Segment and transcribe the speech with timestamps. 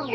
[0.00, 0.08] It's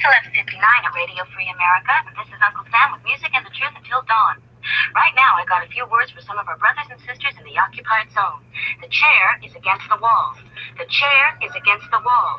[0.00, 3.76] 11:59 at Radio Free America, and this is Uncle Sam with music and the truth
[3.76, 4.40] until dawn.
[4.96, 7.44] Right now, I got a few words for some of our brothers and sisters in
[7.44, 8.40] the occupied zone.
[8.80, 10.36] The chair is against the wall.
[10.76, 12.32] The chair is against the wall.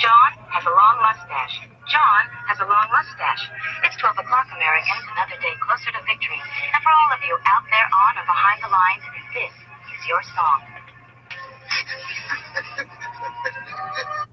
[0.00, 1.60] John has a long mustache.
[1.92, 3.44] John has a long mustache.
[3.84, 6.40] It's 12 o'clock, Americans, another day closer to victory.
[6.72, 9.04] And for all of you out there on or behind the lines,
[9.36, 10.60] this is your song.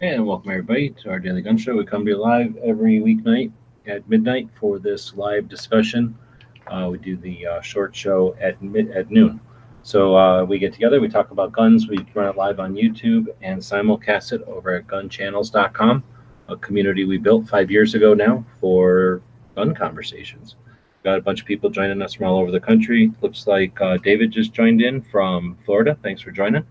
[0.00, 1.76] And welcome everybody to our Daily Gun Show.
[1.76, 3.52] We come to you live every weeknight
[3.86, 6.18] at midnight for this live discussion.
[6.66, 9.40] Uh, we do the uh, short show at mid at noon.
[9.84, 11.88] So uh, we get together, we talk about guns.
[11.88, 16.02] We run it live on YouTube and simulcast it over at gunchannels.com,
[16.48, 19.20] a community we built five years ago now for
[19.54, 20.56] gun conversations.
[21.04, 23.12] Got a bunch of people joining us from all over the country.
[23.20, 25.98] Looks like uh, David just joined in from Florida.
[26.02, 26.64] Thanks for joining.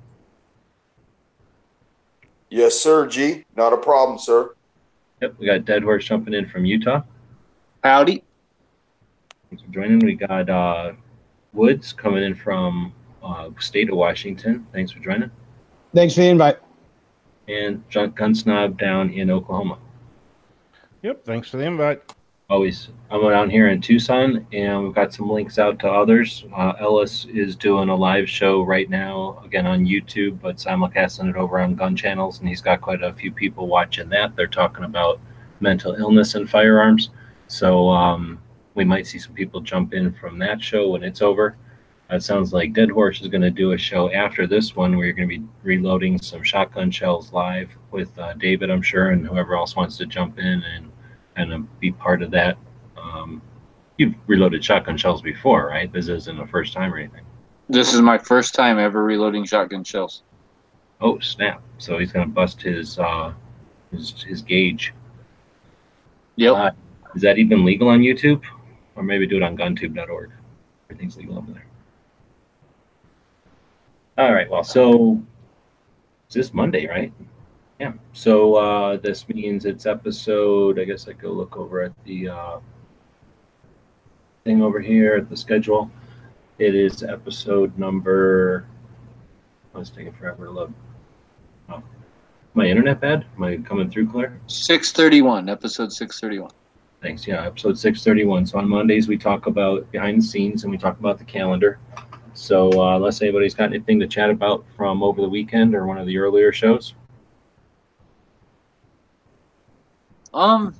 [2.50, 3.46] Yes, sir, G.
[3.56, 4.56] Not a problem, sir.
[5.22, 7.04] Yep, we got Dead Horse jumping in from Utah.
[7.84, 8.24] Howdy.
[9.52, 10.00] Thanks for joining.
[10.00, 10.94] We got uh,
[11.54, 12.92] Woods coming in from
[13.24, 14.68] uh, state of Washington.
[14.74, 15.32] Thanks for joining.
[15.94, 16.58] Thanks for the invite.
[17.48, 19.78] And John Gunsnob down in Oklahoma.
[21.02, 21.26] Yep.
[21.26, 22.02] Thanks for the invite.
[22.50, 26.46] Always, I'm down here in Tucson, and we've got some links out to others.
[26.56, 31.36] Uh, Ellis is doing a live show right now, again on YouTube, but simulcasting it
[31.36, 34.36] over on gun channels, and he's got quite a few people watching that.
[34.36, 35.20] They're talking about
[35.62, 37.10] mental illness and firearms.
[37.48, 38.40] So um,
[38.76, 41.58] we might see some people jump in from that show when it's over.
[42.10, 45.06] It sounds like Dead Horse is going to do a show after this one where
[45.06, 49.26] you're going to be reloading some shotgun shells live with uh, David, I'm sure, and
[49.26, 50.92] whoever else wants to jump in and
[51.36, 52.58] and be part of that.
[52.96, 53.42] Um,
[53.98, 55.92] you've reloaded shotgun shells before, right?
[55.92, 57.26] This isn't the first time or anything.
[57.70, 60.22] This is my first time ever reloading shotgun shells.
[61.02, 61.62] Oh snap!
[61.80, 63.34] So he's going to bust his uh,
[63.92, 64.94] his his gauge.
[66.36, 66.56] Yep.
[66.56, 66.72] Uh,
[67.16, 68.44] is that even legal on YouTube?
[68.96, 70.32] Or maybe do it on guntube.org.
[70.90, 71.66] Everything's legal over there.
[74.18, 74.50] All right.
[74.50, 75.22] Well, so
[76.28, 77.12] it's this Monday, right?
[77.80, 77.94] Yeah.
[78.14, 80.80] So uh, this means it's episode.
[80.80, 82.60] I guess I go look over at the uh,
[84.44, 85.90] thing over here at the schedule.
[86.60, 88.68] It is episode number.
[89.74, 90.74] Oh, it's taking forever to load.
[91.70, 91.82] Oh,
[92.54, 93.26] my internet bad?
[93.36, 94.40] Am I coming through clear?
[94.46, 96.52] 631, episode 631.
[97.02, 97.26] Thanks.
[97.26, 98.46] Yeah, episode 631.
[98.46, 101.80] So on Mondays, we talk about behind the scenes and we talk about the calendar.
[102.34, 105.98] So uh, unless anybody's got anything to chat about from over the weekend or one
[105.98, 106.94] of the earlier shows,
[110.34, 110.74] Um,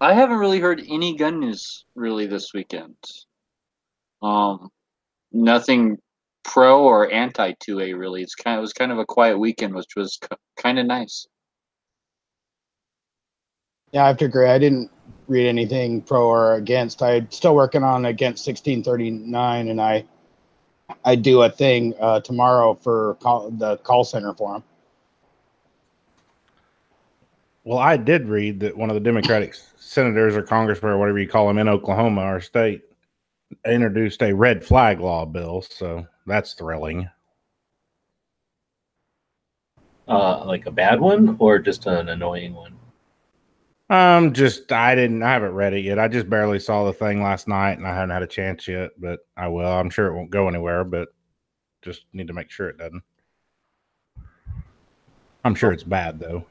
[0.00, 2.96] I haven't really heard any gun news really this weekend.
[4.22, 4.68] Um,
[5.32, 5.98] nothing
[6.44, 8.22] pro or anti 2A really.
[8.22, 10.86] It's kind of, it was kind of a quiet weekend, which was k- kind of
[10.86, 11.26] nice.
[13.92, 14.48] Yeah, I have to agree.
[14.48, 14.90] I didn't
[15.26, 17.02] read anything pro or against.
[17.02, 20.04] I'm still working on against 1639, and I
[21.04, 24.64] I do a thing uh, tomorrow for call, the call center for them.
[27.64, 31.28] Well, I did read that one of the Democratic senators or congressmen or whatever you
[31.28, 32.82] call them in Oklahoma, our state,
[33.66, 35.62] introduced a red flag law bill.
[35.62, 37.08] So that's thrilling.
[40.10, 42.74] uh, like a bad one or just an annoying one.
[43.90, 45.98] Um, just I didn't, I haven't read it yet.
[45.98, 48.92] I just barely saw the thing last night, and I haven't had a chance yet.
[48.98, 49.66] But I will.
[49.66, 51.08] I'm sure it won't go anywhere, but
[51.82, 53.02] just need to make sure it doesn't.
[55.44, 56.44] I'm sure it's bad though.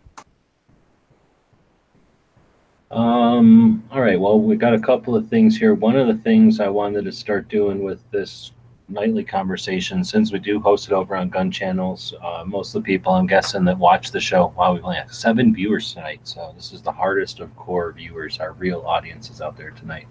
[2.91, 4.19] Um, all right.
[4.19, 5.75] Well, we got a couple of things here.
[5.75, 8.51] One of the things I wanted to start doing with this
[8.89, 12.87] nightly conversation, since we do host it over on Gun Channels, uh, most of the
[12.87, 16.21] people I'm guessing that watch the show, wow, we've only had seven viewers tonight.
[16.23, 18.39] So this is the hardest of core viewers.
[18.39, 20.07] Our real audiences out there tonight.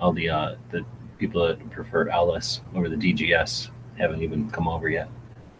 [0.00, 0.84] All the uh, the
[1.18, 5.08] people that prefer Ellis over the DGS haven't even come over yet.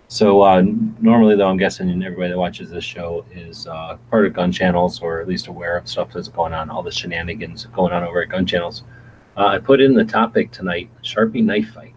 [0.09, 0.63] So uh,
[1.01, 5.03] normally, though, I'm guessing everybody that watches this show is uh, part of gun channels
[5.03, 8.23] or at least aware of stuff that's going on, all the shenanigans going on over
[8.23, 8.85] at gun channels.
[9.37, 11.96] Uh, I put in the topic tonight, Sharpie knife fight,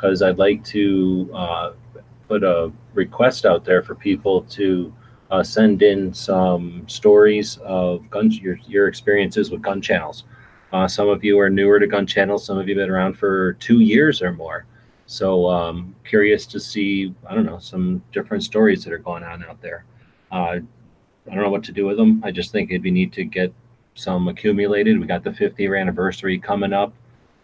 [0.00, 1.72] because I'd like to uh,
[2.26, 4.94] put a request out there for people to
[5.30, 10.24] uh, send in some stories of gun your, your experiences with gun channels.
[10.72, 12.46] Uh, some of you are newer to Gun channels.
[12.46, 14.66] Some of you have been around for two years or more.
[15.06, 19.44] So um, curious to see, I don't know, some different stories that are going on
[19.44, 19.84] out there.
[20.30, 20.60] Uh,
[21.30, 22.22] I don't know what to do with them.
[22.24, 23.52] I just think it'd be neat to get
[23.96, 25.00] some accumulated.
[25.00, 26.94] We got the 50th anniversary coming up.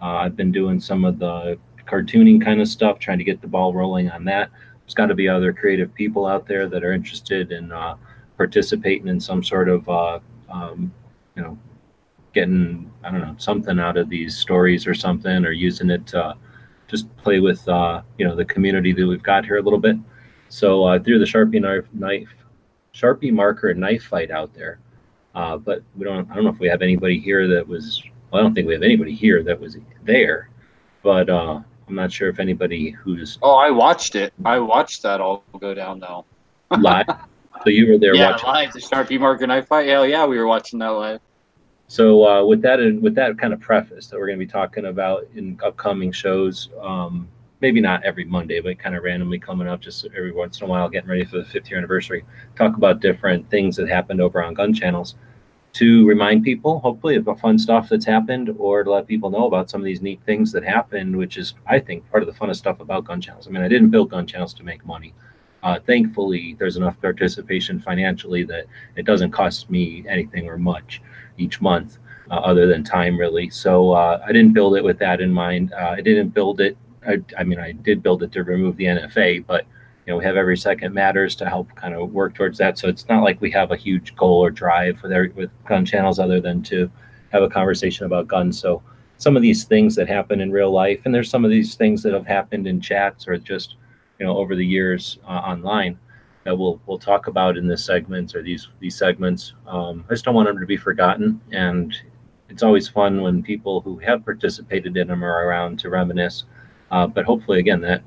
[0.01, 3.49] Uh, I've been doing some of the cartooning kind of stuff, trying to get the
[3.49, 4.51] ball rolling on that.
[4.83, 7.97] There's got to be other creative people out there that are interested in uh,
[8.37, 10.19] participating in some sort of, uh,
[10.49, 10.93] um,
[11.35, 11.59] you know,
[12.37, 16.37] getting I don't know something out of these stories or something, or using it to
[16.87, 19.97] just play with uh, you know the community that we've got here a little bit.
[20.49, 22.29] So uh, through the Sharpie knife, knife,
[22.95, 24.79] Sharpie marker and knife fight out there,
[25.35, 26.31] uh, but we don't.
[26.31, 28.03] I don't know if we have anybody here that was.
[28.31, 30.51] Well, I don't think we have anybody here that was there,
[31.03, 34.33] but uh, I'm not sure if anybody who's Oh, I watched it.
[34.45, 36.25] I watched that all go down though.
[36.79, 37.07] live.
[37.63, 38.49] so you were there yeah, watching.
[38.49, 39.89] live the Sharpie marker knife fight.
[39.89, 41.21] Hell yeah, we were watching that live.
[41.89, 44.51] So uh, with that and with that kind of preface that we're going to be
[44.51, 47.29] talking about in upcoming shows, um,
[47.61, 50.69] maybe not every Monday, but kind of randomly coming up just every once in a
[50.69, 52.25] while, getting ready for the fifth year anniversary.
[52.57, 55.15] Talk about different things that happened over on gun channels
[55.77, 59.47] to remind people, hopefully, of the fun stuff that's happened, or to let people know
[59.47, 62.39] about some of these neat things that happened, which is, I think, part of the
[62.39, 63.47] funnest stuff about gun channels.
[63.47, 65.13] I mean, I didn't build gun channels to make money.
[65.63, 68.65] Uh, thankfully, there's enough participation financially that
[68.97, 71.03] it doesn't cost me anything or much
[71.37, 71.99] each month,
[72.31, 73.51] uh, other than time, really.
[73.51, 75.75] So uh, I didn't build it with that in mind.
[75.75, 76.79] Uh, I didn't build it.
[77.07, 79.67] I, I, mean, I did build it to remove the NFA, but
[80.07, 82.79] you know, we have every second matters to help kind of work towards that.
[82.79, 85.85] So it's not like we have a huge goal or drive with every, with gun
[85.85, 86.89] channels other than to
[87.33, 88.59] have a conversation about guns.
[88.59, 88.83] So
[89.19, 92.03] some of these things that happen in real life, and there's some of these things
[92.05, 93.77] that have happened in chats or just
[94.19, 95.99] you know over the years uh, online
[96.45, 99.55] that we'll we'll talk about in this segment or these these segments.
[99.67, 101.95] Um, I just don't want them to be forgotten, and
[102.49, 106.45] it's always fun when people who have participated in them are around to reminisce.
[106.93, 108.03] Uh, but hopefully, again, that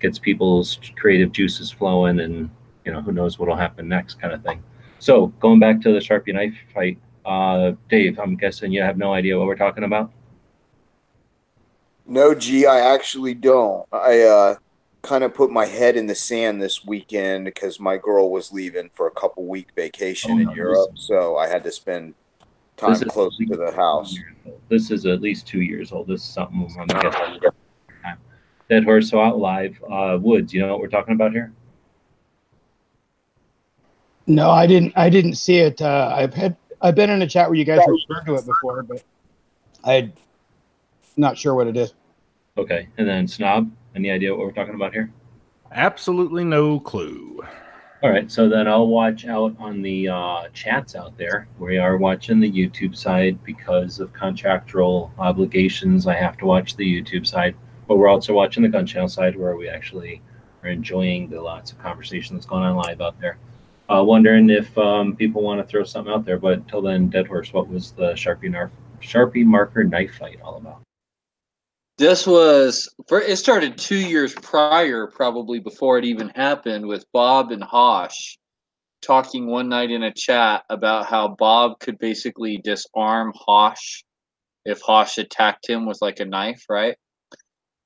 [0.00, 2.50] gets people's creative juices flowing, and
[2.84, 4.62] you know who knows what'll happen next, kind of thing.
[4.98, 9.12] So going back to the Sharpie knife fight, uh, Dave, I'm guessing you have no
[9.14, 10.12] idea what we're talking about.
[12.06, 13.86] No, gee i actually don't.
[13.92, 14.56] I uh,
[15.02, 18.90] kind of put my head in the sand this weekend because my girl was leaving
[18.94, 22.14] for a couple week vacation Oh, in no, Europe, so I had to spend
[22.76, 24.12] time close to the house.
[24.14, 24.60] two years old.
[24.68, 26.08] This is at least two years old.
[26.08, 27.40] This is something I'm guessing.
[28.70, 29.82] Dead Horse So Out Live.
[29.90, 31.52] Uh, Woods, you know what we're talking about here?
[34.28, 34.92] No, I didn't.
[34.96, 35.82] I didn't see it.
[35.82, 36.56] Uh, I've had.
[36.80, 39.02] I've been in a chat where you guys referred to it before, but
[39.84, 40.12] I'm
[41.16, 41.92] not sure what it is.
[42.56, 42.88] Okay.
[42.96, 45.12] And then Snob, any idea what we're talking about here?
[45.72, 47.42] Absolutely no clue.
[48.02, 48.30] All right.
[48.30, 51.48] So then I'll watch out on the uh, chats out there.
[51.58, 56.06] We are watching the YouTube side because of contractual obligations.
[56.06, 57.54] I have to watch the YouTube side,
[57.90, 60.22] but we're also watching the gun channel side where we actually
[60.62, 63.36] are enjoying the lots of conversation that's going on live out there.
[63.92, 67.26] Uh, wondering if um, people want to throw something out there, but until then, Dead
[67.26, 68.70] Horse, what was the Sharpie, Narf-
[69.00, 70.82] Sharpie marker knife fight all about?
[71.98, 77.64] This was it started two years prior, probably before it even happened, with Bob and
[77.64, 78.38] Hosh
[79.02, 84.04] talking one night in a chat about how Bob could basically disarm Hosh
[84.64, 86.96] if Hosh attacked him with like a knife, right?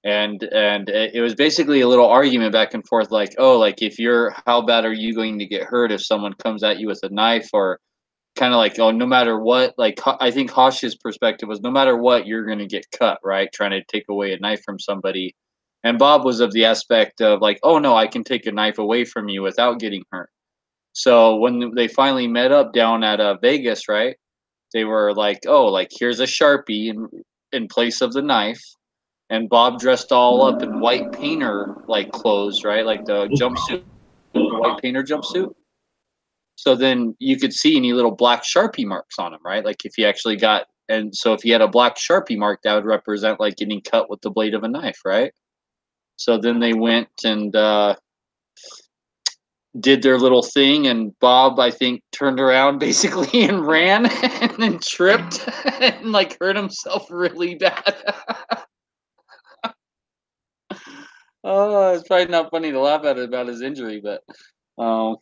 [0.05, 3.99] And and it was basically a little argument back and forth, like, oh, like if
[3.99, 7.01] you're, how bad are you going to get hurt if someone comes at you with
[7.05, 7.81] a knife, or
[8.37, 11.97] kind of like, oh, no matter what, like I think Hosh's perspective was, no matter
[11.97, 13.49] what, you're going to get cut, right?
[13.53, 15.35] Trying to take away a knife from somebody,
[15.85, 18.79] and Bob was of the aspect of like, oh no, I can take a knife
[18.79, 20.29] away from you without getting hurt.
[20.93, 24.17] So when they finally met up down at uh, Vegas, right?
[24.75, 27.09] They were like, oh, like here's a sharpie in
[27.53, 28.63] in place of the knife,
[29.35, 32.87] and Bob dressed all up in white painter like clothes, right?
[32.87, 33.83] Like the jumpsuit,
[34.33, 35.53] the white painter jumpsuit.
[36.55, 39.65] So then you could see any little black sharpie marks on him, right?
[39.65, 42.77] Like if he actually got, and so if he had a black sharpie mark, that
[42.77, 45.33] would represent like getting cut with the blade of a knife, right?
[46.15, 47.97] So then they went and uh,
[49.81, 54.07] did their little thing, and Bob, I think, turned around basically and ran,
[54.41, 55.45] and then tripped
[55.81, 57.97] and like hurt himself really bad.
[61.45, 64.23] Oh, it's probably not funny to laugh at it about his injury, but
[64.83, 65.17] um,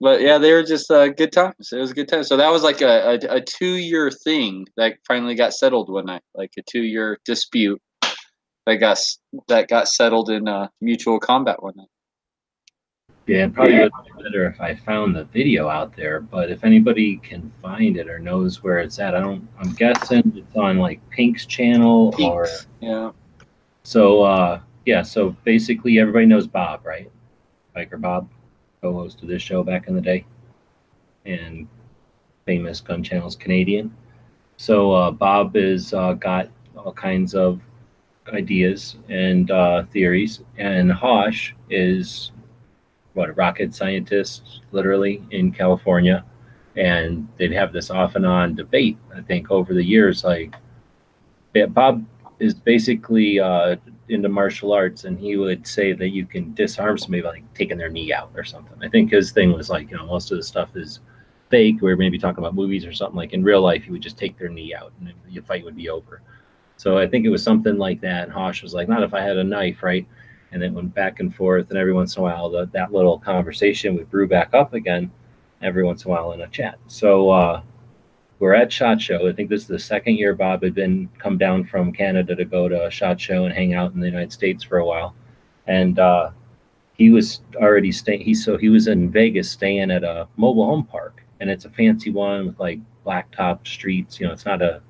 [0.00, 1.70] but yeah, they were just uh, good times.
[1.72, 2.24] It was a good time.
[2.24, 6.06] So that was like a, a, a two year thing that finally got settled one
[6.06, 7.80] night, like a two year dispute
[8.66, 8.98] that got
[9.48, 11.88] that got settled in uh, mutual combat one night.
[13.26, 16.20] Yeah, it probably would be better if I found the video out there.
[16.20, 19.48] But if anybody can find it or knows where it's at, I don't.
[19.58, 22.46] I'm guessing it's on like Pink's channel or
[22.80, 23.10] Yeah.
[23.82, 24.22] so.
[24.22, 27.10] uh Yeah, so basically everybody knows Bob, right?
[27.76, 28.28] Biker Bob,
[28.80, 30.24] co-host of this show back in the day,
[31.24, 31.66] and
[32.46, 33.94] famous Gun Channel's Canadian.
[34.58, 37.60] So uh, Bob has uh, got all kinds of
[38.32, 42.30] ideas and uh, theories, and Hosh is
[43.14, 46.24] what a rocket scientist, literally in California,
[46.76, 48.98] and they'd have this off and on debate.
[49.12, 50.54] I think over the years, like
[51.70, 52.06] Bob
[52.38, 53.76] is basically uh,
[54.08, 57.78] into martial arts, and he would say that you can disarm somebody by like taking
[57.78, 58.76] their knee out or something.
[58.82, 61.00] I think his thing was like, you know, most of the stuff is
[61.48, 61.76] fake.
[61.80, 63.16] We're maybe talking about movies or something.
[63.16, 65.76] Like in real life, you would just take their knee out, and your fight would
[65.76, 66.22] be over.
[66.76, 68.24] So I think it was something like that.
[68.24, 70.06] And Hosh was like, not if I had a knife, right?
[70.52, 73.18] And it went back and forth, and every once in a while, the, that little
[73.18, 75.10] conversation would brew back up again.
[75.62, 76.78] Every once in a while in a chat.
[76.86, 77.62] So uh,
[78.38, 79.28] we're at Shot Show.
[79.28, 82.44] I think this is the second year Bob had been come down from Canada to
[82.44, 85.14] go to a Shot Show and hang out in the United States for a while,
[85.66, 86.30] and uh,
[86.94, 88.20] he was already staying.
[88.20, 91.70] He so he was in Vegas staying at a mobile home park, and it's a
[91.70, 94.20] fancy one with like blacktop streets.
[94.20, 94.82] You know, it's not a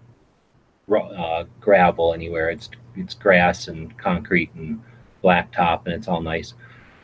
[0.92, 2.50] uh, gravel anywhere.
[2.50, 4.82] It's it's grass and concrete and
[5.22, 6.54] blacktop, and it's all nice.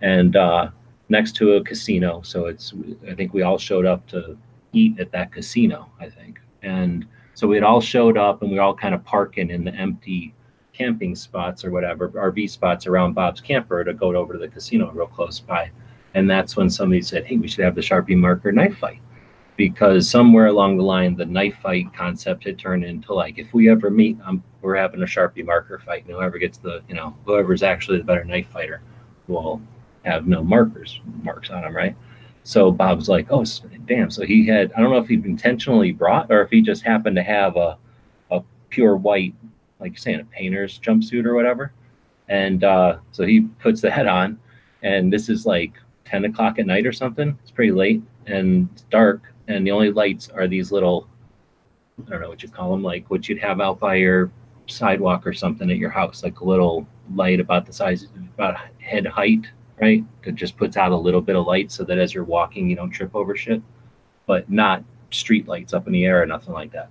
[0.01, 0.71] And uh,
[1.09, 2.73] next to a casino, so it's
[3.09, 4.37] I think we all showed up to
[4.73, 5.91] eat at that casino.
[6.01, 9.05] I think, and so we had all showed up, and we were all kind of
[9.05, 10.35] parking in the empty
[10.73, 14.91] camping spots or whatever RV spots around Bob's camper to go over to the casino
[14.91, 15.71] real close by.
[16.15, 19.01] And that's when somebody said, "Hey, we should have the Sharpie marker knife fight."
[19.57, 23.71] because somewhere along the line the knife fight concept had turned into like if we
[23.71, 24.19] ever meet
[24.61, 28.05] we're having a sharpie marker fight and whoever gets the you know whoever's actually the
[28.05, 28.83] better knife fighter
[29.29, 29.61] will
[30.05, 31.95] have no markers marks on them, right
[32.45, 33.45] so bob's like oh
[33.87, 36.83] damn so he had i don't know if he intentionally brought or if he just
[36.83, 37.79] happened to have a,
[38.31, 39.35] a pure white
[39.83, 41.73] like you're saying a painter's jumpsuit or whatever.
[42.29, 44.39] And uh, so he puts the head on
[44.83, 45.75] and this is like
[46.07, 47.37] 10 o'clock at night or something.
[47.43, 51.09] It's pretty late and it's dark and the only lights are these little
[52.07, 54.31] i don't know what you call them like what you'd have out by your
[54.69, 59.05] sidewalk or something at your house like a little light about the size about head
[59.05, 59.45] height
[59.83, 62.71] right that just puts out a little bit of light so that as you're walking
[62.71, 63.61] you don't trip over shit
[64.27, 66.89] but not street lights up in the air or nothing like that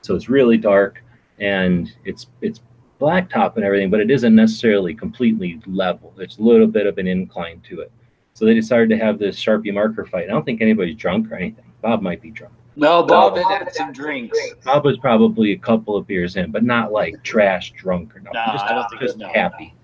[0.00, 1.04] so it's really dark
[1.38, 2.60] and it's it's
[3.00, 7.06] blacktop and everything but it isn't necessarily completely level It's a little bit of an
[7.06, 7.92] incline to it
[8.34, 11.36] so they decided to have this sharpie marker fight i don't think anybody's drunk or
[11.36, 14.38] anything bob might be drunk No, Bob had had some drinks.
[14.64, 18.40] Bob was probably a couple of beers in, but not like trash drunk or nothing.
[18.46, 19.28] Nah, just I don't think just no.
[19.34, 19.74] happy.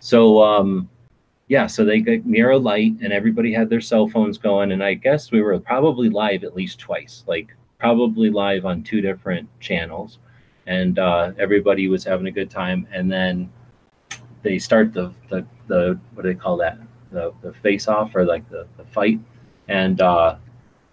[0.00, 0.88] So um
[1.52, 4.94] yeah, so they got near light and everybody had their cell phones going and I
[4.94, 10.18] guess we were probably live at least twice, like probably live on two different channels.
[10.66, 13.52] And uh everybody was having a good time and then
[14.42, 16.78] they start the the, the what do they call that?
[17.10, 19.20] The the face off or like the, the fight.
[19.68, 20.36] And uh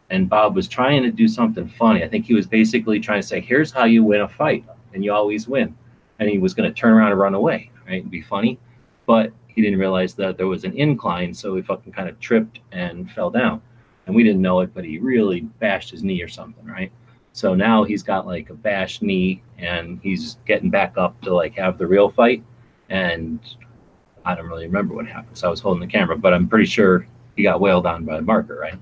[0.10, 2.04] and Bob was trying to do something funny.
[2.04, 5.06] I think he was basically trying to say, "Here's how you win a fight, and
[5.06, 5.74] you always win."
[6.20, 8.60] And he was going to turn around and run away, right, and be funny,
[9.06, 12.62] but he didn't realize that there was an incline, so he fucking kind of tripped
[12.72, 13.62] and fell down.
[14.06, 16.94] And we didn't know it, but he really bashed his knee or something, right?
[17.34, 21.56] So now he's got like a bashed knee, and he's getting back up to like
[21.56, 22.42] have the real fight.
[22.88, 23.42] And
[24.24, 26.66] I don't really remember what happened, so I was holding the camera, but I'm pretty
[26.66, 28.80] sure he got wailed on by a marker, right?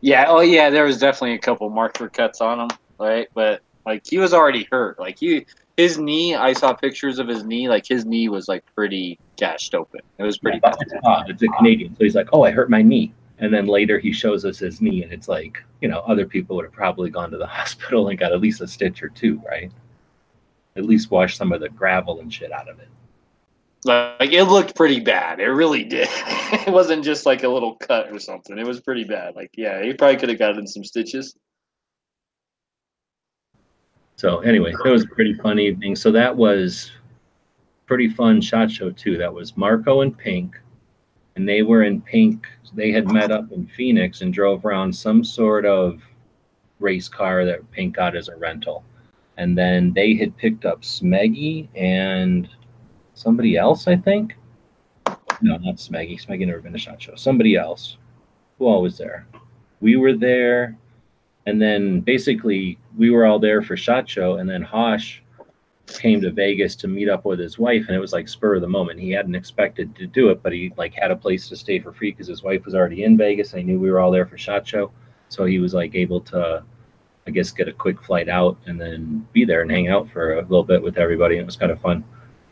[0.00, 0.24] Yeah.
[0.26, 0.70] Oh, yeah.
[0.70, 3.28] There was definitely a couple marker cuts on him, right?
[3.32, 4.98] But like he was already hurt.
[4.98, 5.46] Like he,
[5.80, 6.34] his knee.
[6.34, 7.68] I saw pictures of his knee.
[7.68, 10.00] Like his knee was like pretty gashed open.
[10.18, 10.78] It was pretty Yeah, bad.
[10.80, 11.30] it's odd.
[11.30, 11.96] It's a Canadian.
[11.96, 13.12] So he's like, oh, I hurt my knee.
[13.38, 16.56] And then later he shows us his knee, and it's like, you know, other people
[16.56, 19.40] would have probably gone to the hospital and got at least a stitch or two,
[19.48, 19.72] right?
[20.76, 22.88] At least wash some of the gravel and shit out of it.
[23.86, 25.40] Like it looked pretty bad.
[25.40, 26.08] It really did.
[26.66, 28.58] it wasn't just like a little cut or something.
[28.58, 29.34] It was pretty bad.
[29.34, 31.34] Like yeah, he probably could have gotten some stitches.
[34.20, 35.96] So anyway, it was a pretty fun evening.
[35.96, 36.92] So that was
[37.86, 39.16] pretty fun shot show too.
[39.16, 40.60] That was Marco and Pink,
[41.36, 42.46] and they were in Pink.
[42.74, 46.02] They had met up in Phoenix and drove around some sort of
[46.80, 48.84] race car that Pink got as a rental,
[49.38, 52.46] and then they had picked up Smeggy and
[53.14, 54.36] somebody else, I think.
[55.40, 56.22] No, not Smeggy.
[56.22, 57.14] Smeggy never been to shot show.
[57.14, 57.96] Somebody else.
[58.58, 59.26] Who all was there?
[59.80, 60.76] We were there.
[61.46, 65.22] And then basically we were all there for Shot Show, and then Hosh
[65.86, 68.60] came to Vegas to meet up with his wife, and it was like spur of
[68.60, 69.00] the moment.
[69.00, 71.92] He hadn't expected to do it, but he like had a place to stay for
[71.92, 73.54] free because his wife was already in Vegas.
[73.54, 74.92] I knew we were all there for Shot Show,
[75.28, 76.64] so he was like able to
[77.26, 80.34] I guess, get a quick flight out and then be there and hang out for
[80.34, 81.36] a little bit with everybody.
[81.36, 82.02] And it was kind of fun.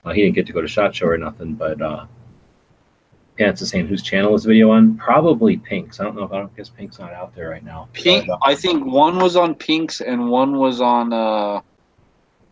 [0.04, 2.06] Uh, he didn't get to go to Shot Show or nothing, but uh,
[3.38, 4.96] Pants is saying whose channel is the video on?
[4.96, 6.00] Probably Pink's.
[6.00, 7.88] I don't know if I don't guess Pink's not out there right now.
[7.92, 8.28] Pink.
[8.28, 11.12] Uh, I think one was on Pink's and one was on.
[11.12, 11.60] uh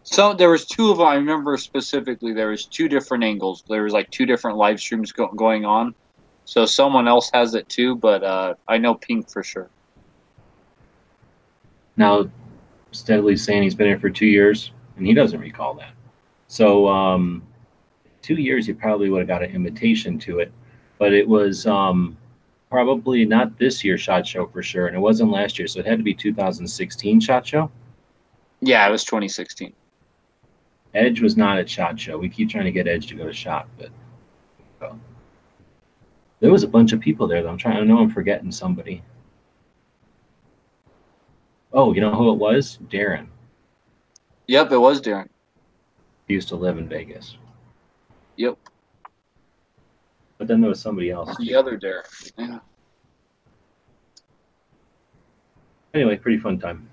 [0.05, 1.07] So there was two of them.
[1.09, 2.33] I remember specifically.
[2.33, 3.65] There was two different angles.
[3.69, 5.95] There was like two different live streams go- going on.
[6.45, 9.71] So someone else has it too, but uh I know Pink for sure.
[11.97, 12.31] now
[12.93, 15.93] steadily saying he's been here for two years and he doesn't recall that
[16.47, 17.43] so um
[18.23, 20.53] two years he probably would have got an invitation to it
[20.99, 22.17] but it was um
[22.71, 25.87] probably not this year's shot show for sure and it wasn't last year so it
[25.87, 27.71] had to be 2016 shot show?
[28.61, 29.73] Yeah, it was 2016.
[30.95, 32.19] edge was not at shot show.
[32.19, 33.91] We keep trying to get edge to go to shot but
[36.39, 37.49] there was a bunch of people there though.
[37.49, 39.03] I'm trying i know i'm forgetting somebody.
[41.73, 42.79] Oh you know who it was?
[42.89, 43.29] Darren.
[44.49, 45.29] Yep, it was Darren.
[46.29, 47.37] He used to live in Vegas.
[48.37, 48.59] Yep,
[50.39, 51.37] But then there was somebody else.
[51.39, 52.07] the other Derek.
[52.37, 52.59] Yeah.
[55.95, 56.89] Anyway, pretty fun time.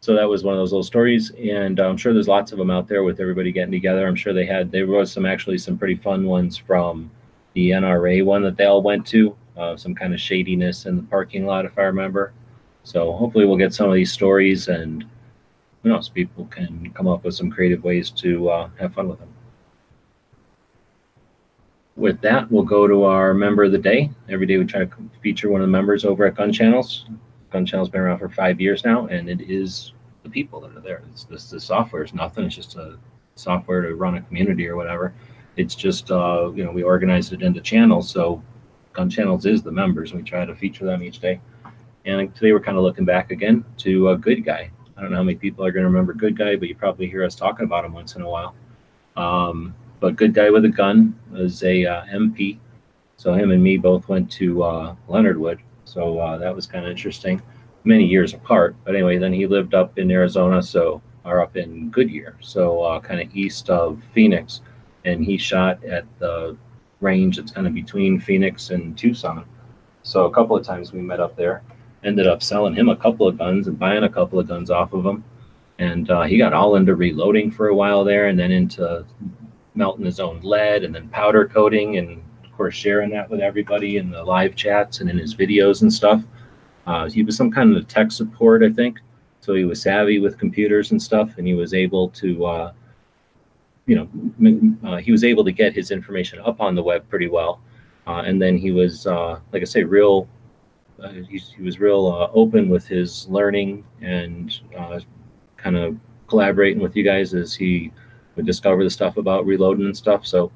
[0.00, 2.72] So that was one of those little stories, and I'm sure there's lots of them
[2.72, 4.06] out there with everybody getting together.
[4.06, 7.08] I'm sure they had there was some actually some pretty fun ones from
[7.54, 9.36] the NRA one that they all went to.
[9.56, 12.32] Uh, some kind of shadiness in the parking lot, if I remember.
[12.84, 15.04] So hopefully we'll get some of these stories, and
[15.82, 19.20] who knows, people can come up with some creative ways to uh, have fun with
[19.20, 19.31] them.
[21.96, 24.10] With that, we'll go to our member of the day.
[24.28, 24.90] Every day we try to
[25.22, 27.04] feature one of the members over at Gun Channels.
[27.50, 30.80] Gun Channel's been around for five years now, and it is the people that are
[30.80, 31.02] there.
[31.10, 32.44] It's this the software is nothing.
[32.44, 32.98] It's just a
[33.34, 35.12] software to run a community or whatever.
[35.56, 38.08] It's just uh, you know we organize it into channels.
[38.08, 38.42] So
[38.94, 41.40] Gun Channels is the members, and we try to feature them each day.
[42.06, 44.70] And today we're kind of looking back again to a good guy.
[44.96, 47.08] I don't know how many people are going to remember good guy, but you probably
[47.08, 48.54] hear us talking about him once in a while.
[49.16, 52.58] Um, but good guy with a gun was a uh, MP.
[53.16, 55.60] So him and me both went to uh, Leonard Wood.
[55.84, 57.40] So uh, that was kind of interesting.
[57.84, 61.90] Many years apart, but anyway, then he lived up in Arizona, so are up in
[61.90, 64.60] Goodyear, so uh, kind of east of Phoenix,
[65.04, 66.56] and he shot at the
[67.00, 69.44] range that's kind of between Phoenix and Tucson.
[70.02, 71.62] So a couple of times we met up there.
[72.04, 74.92] Ended up selling him a couple of guns and buying a couple of guns off
[74.92, 75.24] of him,
[75.78, 79.04] and uh, he got all into reloading for a while there, and then into
[79.74, 83.96] melting his own lead and then powder coating and of course sharing that with everybody
[83.96, 86.22] in the live chats and in his videos and stuff.
[86.86, 88.98] Uh, he was some kind of tech support i think.
[89.40, 92.72] So he was savvy with computers and stuff and he was able to uh,
[93.86, 97.28] you know uh, he was able to get his information up on the web pretty
[97.28, 97.60] well.
[98.06, 100.28] Uh, and then he was uh, like i say real
[101.02, 104.60] uh, he, he was real open with his learning and
[105.56, 105.96] kind of
[106.28, 107.92] collaborating with you guys as he
[108.36, 110.26] would discover the stuff about reloading and stuff.
[110.26, 110.50] So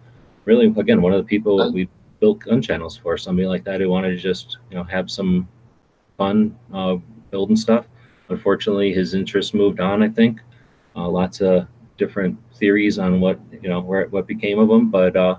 [0.45, 1.89] really, again, one of the people we
[2.21, 5.49] built gun channels for, somebody like that who wanted to just, you know, have some
[6.17, 6.97] fun uh,
[7.31, 7.87] building stuff.
[8.29, 10.41] Unfortunately, his interest moved on, I think.
[10.95, 11.67] Uh, lots of
[11.99, 14.91] different theories on what, you know, where what became of him.
[14.91, 15.37] But, uh,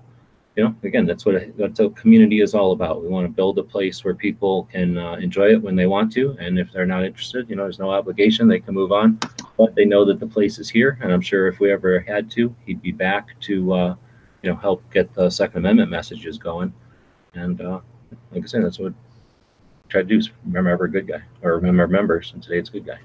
[0.57, 3.01] you know, again, that's what a, that's a community is all about.
[3.01, 6.11] We want to build a place where people can uh, enjoy it when they want
[6.13, 6.35] to.
[6.39, 8.47] And if they're not interested, you know, there's no obligation.
[8.47, 9.19] They can move on
[9.57, 10.97] but they know that the place is here.
[11.01, 13.95] And I'm sure if we ever had to, he'd be back to, uh,
[14.43, 16.71] you know, help get the Second Amendment messages going.
[17.33, 17.79] And uh,
[18.31, 21.55] like I said, that's what I try to do is remember a good guy or
[21.55, 22.31] remember members.
[22.33, 22.99] And today it's a good guy.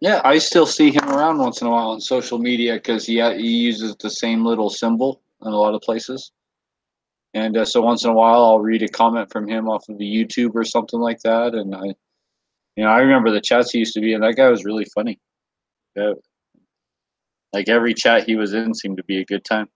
[0.00, 3.20] Yeah, I still see him around once in a while on social media because he
[3.36, 6.32] he uses the same little symbol in a lot of places.
[7.34, 9.98] And uh, so once in a while, I'll read a comment from him off of
[9.98, 11.54] the YouTube or something like that.
[11.54, 11.84] And I,
[12.76, 14.20] you know, I remember the chats he used to be in.
[14.20, 15.18] That guy was really funny.
[15.96, 16.12] Yeah.
[17.52, 19.68] Like every chat he was in seemed to be a good time.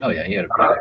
[0.00, 0.78] Oh, yeah, he had a great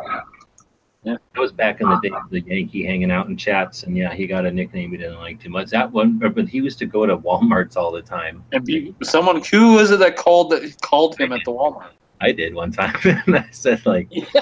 [1.04, 1.18] Yeah.
[1.34, 3.84] That was back in the day of the Yankee hanging out in chats.
[3.84, 5.70] And yeah, he got a nickname he didn't like too much.
[5.70, 8.44] That one, but he used to go to Walmart's all the time.
[8.52, 11.92] And be, someone who was it that called that called him at the Walmart?
[12.22, 12.96] I did one time.
[13.26, 14.08] and I said, like,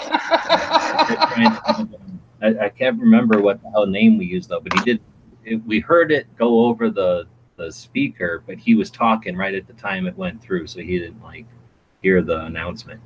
[2.41, 5.01] I, I can't remember what the hell name we used though, but he did.
[5.45, 9.67] It, we heard it go over the the speaker, but he was talking right at
[9.67, 11.45] the time it went through, so he didn't like
[12.01, 13.01] hear the announcement.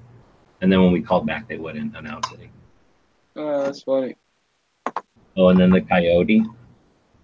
[0.62, 2.50] And then when we called back, they wouldn't announce it.
[3.36, 4.16] oh, that's funny.
[5.36, 6.44] Oh, and then the coyote.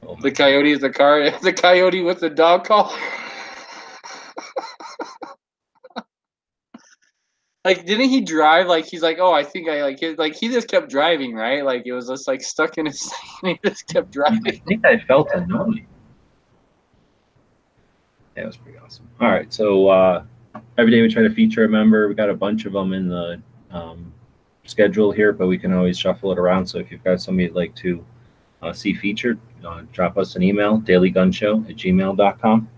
[0.05, 1.29] Oh The coyote is the car.
[1.41, 2.95] The coyote with the dog call.
[7.65, 8.67] Like, didn't he drive?
[8.67, 9.99] Like, he's like, oh, I think I like.
[10.17, 11.63] Like, he just kept driving, right?
[11.63, 13.01] Like, it was just like stuck in his.
[13.41, 14.47] Thing, and he just kept driving.
[14.47, 15.85] I think I felt annoyed.
[18.35, 19.09] Yeah, it was pretty awesome.
[19.19, 20.23] All right, so uh,
[20.77, 22.07] every day we try to feature a member.
[22.07, 23.41] We got a bunch of them in the
[23.71, 24.13] um,
[24.63, 26.65] schedule here, but we can always shuffle it around.
[26.65, 28.05] So if you've got somebody you'd like to
[28.61, 32.69] uh, see featured, uh, drop us an email, dailygunshow at gmail.com.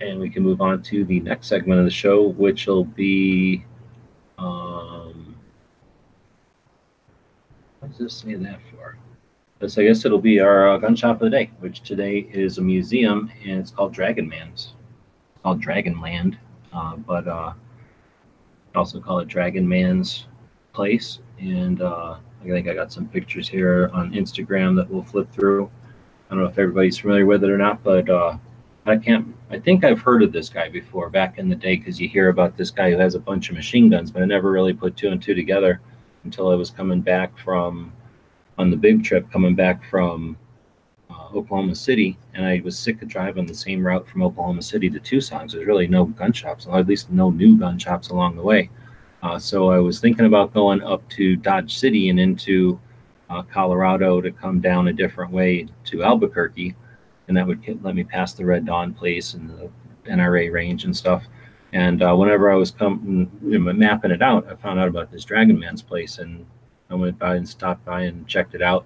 [0.00, 3.64] And we can move on to the next segment of the show, which will be.
[4.38, 5.36] Um,
[7.80, 8.96] what does this say that for?
[9.58, 12.56] This, I guess it'll be our uh, gun shop of the day, which today is
[12.56, 14.72] a museum and it's called Dragon Man's.
[15.34, 16.38] It's called Dragonland,
[16.72, 17.52] uh, but uh,
[18.74, 20.26] also call it Dragon Man's
[20.72, 21.18] Place.
[21.38, 25.70] And uh, I think I got some pictures here on Instagram that we'll flip through.
[26.30, 28.38] I don't know if everybody's familiar with it or not, but uh,
[28.86, 29.34] I can't.
[29.50, 32.28] I think I've heard of this guy before back in the day because you hear
[32.28, 34.96] about this guy who has a bunch of machine guns, but I never really put
[34.96, 35.80] two and two together
[36.24, 37.92] until I was coming back from
[38.58, 40.36] on the big trip, coming back from
[41.10, 44.88] uh, Oklahoma City, and I was sick of driving the same route from Oklahoma City
[44.90, 45.48] to Tucson.
[45.48, 48.42] So there's really no gun shops, or at least no new gun shops along the
[48.42, 48.70] way.
[49.22, 52.80] Uh, so I was thinking about going up to Dodge City and into
[53.28, 56.74] uh, Colorado to come down a different way to Albuquerque,
[57.30, 59.70] and that would get, let me pass the Red Dawn place and the
[60.10, 61.22] NRA range and stuff.
[61.72, 65.12] And uh, whenever I was coming, you know, mapping it out, I found out about
[65.12, 66.44] this Dragon Man's place, and
[66.90, 68.84] I went by and stopped by and checked it out,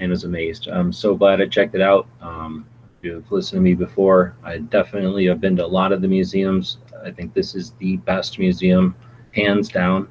[0.00, 0.68] and was amazed.
[0.68, 2.08] I'm so glad I checked it out.
[2.22, 2.66] Um,
[3.02, 6.78] you've listened to me before, I definitely have been to a lot of the museums.
[7.04, 8.96] I think this is the best museum,
[9.32, 10.08] hands down.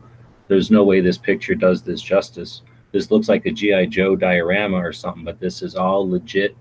[0.50, 2.62] There's no way this picture does this justice.
[2.92, 6.56] This looks like a GI Joe diorama or something, but this is all legit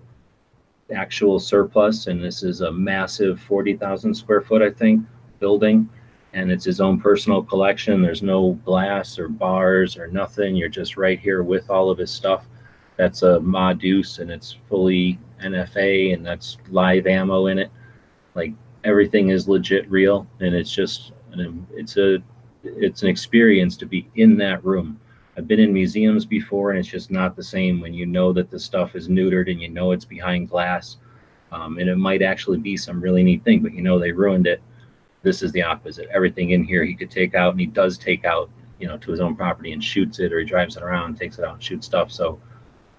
[0.93, 5.05] actual surplus, and this is a massive 40,000 square foot, I think,
[5.39, 5.89] building,
[6.33, 8.03] and it's his own personal collection.
[8.03, 10.55] There's no glass or bars or nothing.
[10.55, 12.47] You're just right here with all of his stuff.
[12.97, 17.71] That's a Ma Deuce, and it's fully NFA, and that's live ammo in it.
[18.35, 18.53] Like
[18.85, 22.19] everything is legit real, and it's just an, it's a
[22.63, 25.01] it's an experience to be in that room.
[25.41, 28.51] I've been in museums before, and it's just not the same when you know that
[28.51, 30.99] the stuff is neutered and you know it's behind glass.
[31.51, 34.47] Um, and it might actually be some really neat thing, but you know they ruined
[34.47, 34.61] it.
[35.23, 36.11] This is the opposite.
[36.13, 39.11] Everything in here he could take out, and he does take out, you know, to
[39.11, 41.63] his own property and shoots it, or he drives it around, takes it out, and
[41.63, 42.13] shoots stuff.
[42.13, 42.39] So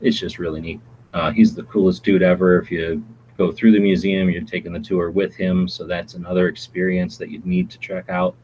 [0.01, 0.81] it's just really neat.
[1.13, 2.59] Uh, he's the coolest dude ever.
[2.59, 3.05] If you
[3.37, 7.29] go through the museum, you're taking the tour with him, so that's another experience that
[7.29, 8.35] you'd need to check out.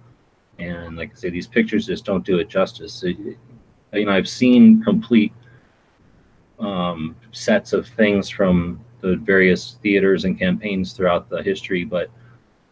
[0.60, 2.94] And like I say, these pictures just don't do it justice.
[2.94, 3.08] So,
[3.94, 5.34] you know, I've seen complete
[6.60, 12.10] um, sets of things from the various theaters and campaigns throughout the history, but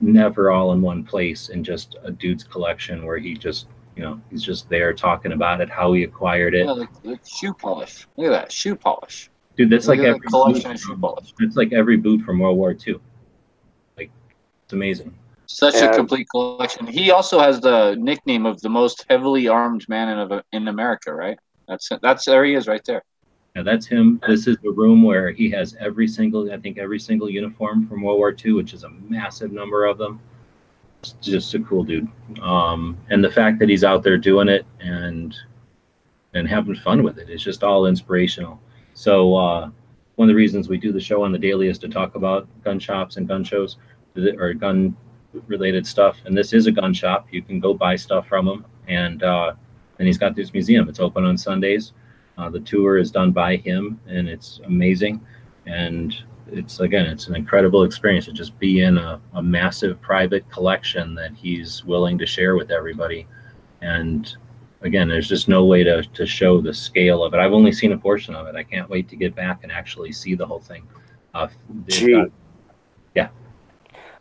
[0.02, 4.20] never all in one place in just a dude's collection where he just, you know,
[4.30, 6.66] he's just there talking about it, how he acquired it.
[6.66, 8.08] Yeah, like, shoe polish.
[8.18, 9.30] Look at that shoe polish.
[9.56, 11.34] Dude, that's Look like every collection boot of shoe polish.
[11.40, 13.00] It's like every boot from World War II.
[13.98, 14.12] Like,
[14.66, 15.16] it's amazing.
[15.48, 15.92] Such Yeah.
[15.92, 16.88] a complete collection.
[16.88, 21.38] He also has the nickname of the most heavily armed man in in America, right?
[21.68, 23.04] That's that's there he is right there.
[23.56, 24.20] Now that's him.
[24.28, 28.02] This is the room where he has every single, I think, every single uniform from
[28.02, 30.20] World War II, which is a massive number of them.
[31.02, 32.08] It's just a cool dude.
[32.42, 35.36] Um, and the fact that he's out there doing it and
[36.34, 38.60] and having fun with it is just all inspirational.
[38.94, 39.70] So uh,
[40.16, 42.48] one of the reasons we do the show on the daily is to talk about
[42.64, 43.78] gun shops and gun shows
[44.38, 44.96] or gun
[45.48, 46.18] related stuff.
[46.26, 47.28] And this is a gun shop.
[47.32, 48.66] You can go buy stuff from him.
[48.88, 49.54] And uh,
[50.00, 50.90] and he's got this museum.
[50.90, 51.94] It's open on Sundays.
[52.38, 55.22] Uh, the tour is done by him, and it's amazing.
[55.66, 56.14] And
[56.52, 61.16] it's again, it's an incredible experience to just be in a, a massive private collection
[61.16, 63.26] that he's willing to share with everybody.
[63.82, 64.36] And
[64.82, 67.40] again, there's just no way to to show the scale of it.
[67.40, 68.56] I've only seen a portion of it.
[68.56, 70.88] I can't wait to get back and actually see the whole thing.
[71.34, 71.48] Uh,
[71.88, 72.14] Gee.
[72.14, 72.32] got-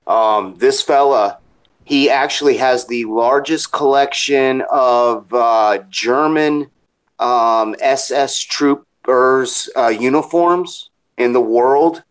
[0.06, 1.38] Um, this fella,
[1.84, 6.70] he actually has the largest collection of uh, German
[7.18, 12.02] um, SS troopers' uh, uniforms in the world,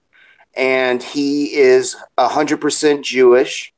[0.56, 3.74] and he is hundred percent Jewish.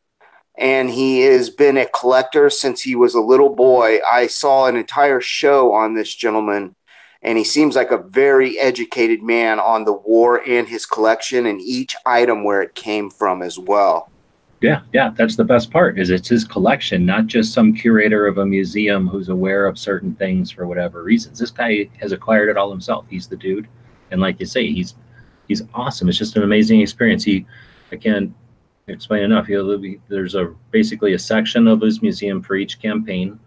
[0.57, 3.99] And he has been a collector since he was a little boy.
[4.09, 6.75] I saw an entire show on this gentleman,
[7.25, 11.59] and he seems like a very educated man on the war and his collection and
[11.59, 14.11] each item where it came from as well.
[14.61, 15.99] Yeah, yeah, that's the best part.
[15.99, 20.13] Is it's his collection, not just some curator of a museum who's aware of certain
[20.15, 21.39] things for whatever reasons.
[21.39, 23.05] This guy has acquired it all himself.
[23.09, 23.67] He's the dude,
[24.11, 24.95] and like you say, he's
[25.47, 26.07] he's awesome.
[26.07, 27.23] It's just an amazing experience.
[27.23, 27.45] He,
[27.91, 28.33] I can't
[28.87, 29.47] explain enough.
[29.47, 33.39] He'll, be- there's a basically a section of his museum for each campaign,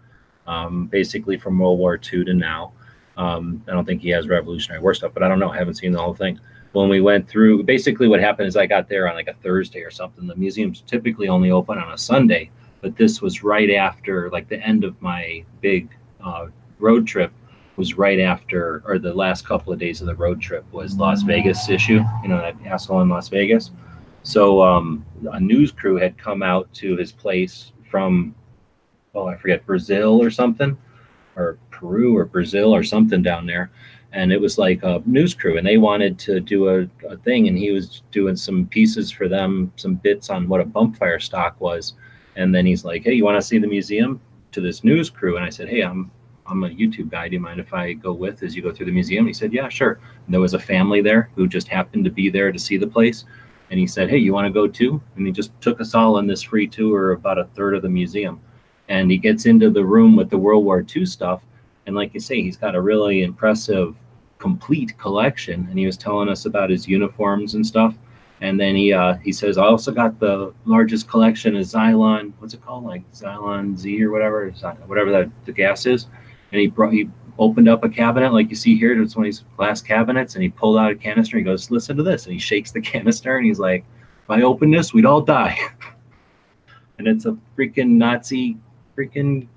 [0.47, 2.73] um, basically from World War II to now.
[3.19, 5.51] Um, I don't think he has Revolutionary War stuff, but I don't know.
[5.51, 6.39] I haven't seen the whole thing.
[6.71, 9.81] when we went through, basically what happened is I got there on like a Thursday
[9.81, 10.25] or something.
[10.25, 12.49] The museum's typically only open on a Sunday,
[12.81, 15.89] but this was right after like the end of my big
[16.23, 16.47] uh,
[16.79, 17.33] road trip
[17.75, 21.23] was right after or the last couple of days of the road trip was Las
[21.23, 23.71] Vegas issue, you know, that asshole in Las Vegas.
[24.23, 28.35] So um, a news crew had come out to his place from,
[29.15, 30.77] oh, I forget, Brazil or something,
[31.39, 33.71] or Peru or Brazil or something down there.
[34.11, 37.47] And it was like a news crew, and they wanted to do a, a thing,
[37.47, 41.19] and he was doing some pieces for them, some bits on what a bump fire
[41.19, 41.93] stock was.
[42.35, 44.19] And then he's like, "Hey, you want to see the museum?"
[44.53, 46.09] To this news crew, and I said, "Hey, I'm
[46.47, 47.27] I'm a YouTube guy.
[47.27, 49.53] Do you mind if I go with as you go through the museum?" He said,
[49.53, 52.57] "Yeah, sure." And there was a family there who just happened to be there to
[52.57, 53.25] see the place,
[53.69, 56.17] and he said, "Hey, you want to go too?" And he just took us all
[56.17, 58.41] on this free tour, about a third of the museum.
[58.89, 61.41] And he gets into the room with the World War II stuff,
[61.85, 63.95] and like you say, he's got a really impressive,
[64.37, 65.67] complete collection.
[65.69, 67.95] And he was telling us about his uniforms and stuff.
[68.41, 72.31] And then he uh, he says, I also got the largest collection of Zyklon.
[72.37, 72.85] What's it called?
[72.85, 74.51] Like Zyklon Z or whatever,
[74.85, 76.05] whatever that the gas is.
[76.51, 79.01] And he brought he opened up a cabinet like you see here.
[79.01, 81.37] It's one of these glass cabinets, and he pulled out a canister.
[81.37, 83.83] And he goes, "Listen to this," and he shakes the canister, and he's like,
[84.23, 85.57] "If I open this, we'd all die."
[86.99, 88.57] and it's a freaking Nazi
[88.99, 89.47] freaking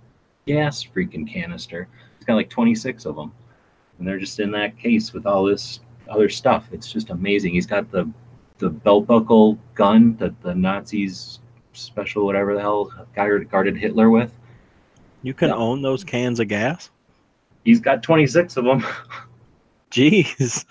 [0.47, 1.89] gas freaking canister.
[2.17, 3.33] It's got like 26 of them,
[3.99, 6.69] and they're just in that case with all this other stuff.
[6.73, 7.55] It's just amazing.
[7.55, 8.09] He's got the
[8.59, 11.41] the belt buckle gun that the Nazis
[11.73, 14.33] special whatever the hell guarded, guarded Hitler with.
[15.23, 15.57] You can Yeah.
[15.57, 16.91] own those cans of gas?
[17.65, 18.85] He's got 26 of them.
[19.91, 20.65] Jeez.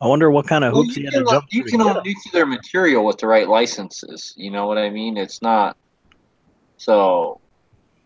[0.00, 2.00] I wonder what kind of Well, hoops he you had to jump you can own
[2.04, 4.34] nuclear material with the right licenses.
[4.36, 5.16] You know what I mean?
[5.16, 5.76] It's not
[6.76, 7.40] so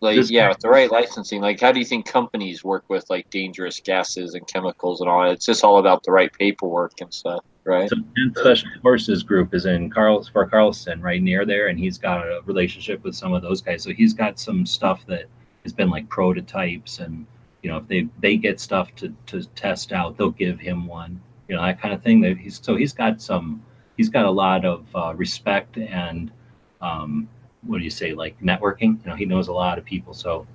[0.01, 1.41] like This- yeah, with the right licensing.
[1.41, 5.23] Like, how do you think companies work with like dangerous gases and chemicals and all?
[5.23, 5.33] that?
[5.33, 7.89] It's just all about the right paperwork and stuff, right?
[7.89, 11.99] So 10th Special Forces Group is in Carl for Carson, right near there, and he's
[11.99, 13.83] got a relationship with some of those guys.
[13.83, 15.27] So he's got some stuff that
[15.65, 17.27] has been like prototypes, and
[17.63, 21.21] you know, if they they get stuff to to test out, they'll give him one,
[21.49, 22.23] you know, that kind of thing.
[22.23, 23.63] That he's so he's got some,
[23.99, 26.33] he's got a lot of uh, respect and
[26.81, 27.29] um,
[27.63, 29.03] what do you say, like networking.
[29.05, 30.47] You know, he knows a lot of people, so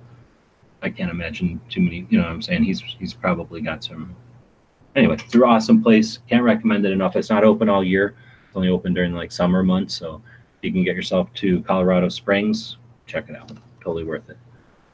[0.82, 2.06] I can't imagine too many.
[2.10, 4.16] You know, what I'm saying he's he's probably got some
[4.96, 6.18] anyway, it's an awesome place.
[6.28, 7.14] Can't recommend it enough.
[7.14, 8.16] It's not open all year.
[8.46, 9.94] It's only open during like summer months.
[9.94, 10.22] So
[10.62, 13.52] you can get yourself to Colorado Springs, check it out.
[13.80, 14.38] Totally worth it.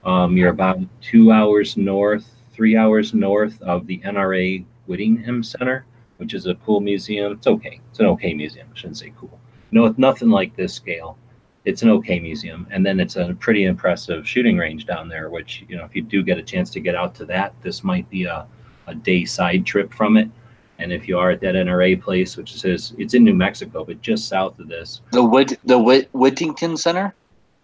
[0.05, 6.35] Um, you're about two hours north, three hours north of the NRA Whittingham Center, which
[6.35, 7.33] is a cool museum.
[7.33, 7.81] It's okay.
[7.91, 8.69] It's an okay museum.
[8.73, 9.39] I shouldn't say cool.
[9.71, 11.17] No, it's nothing like this scale.
[11.65, 12.67] It's an okay museum.
[12.71, 16.03] And then it's a pretty impressive shooting range down there, which, you know, if you
[16.03, 18.47] do get a chance to get out to that, this might be a
[18.89, 20.29] a day side trip from it.
[20.81, 24.01] And if you are at that NRA place, which is it's in New Mexico, but
[24.03, 27.15] just south of this, The Whit the Whit Whittington Center.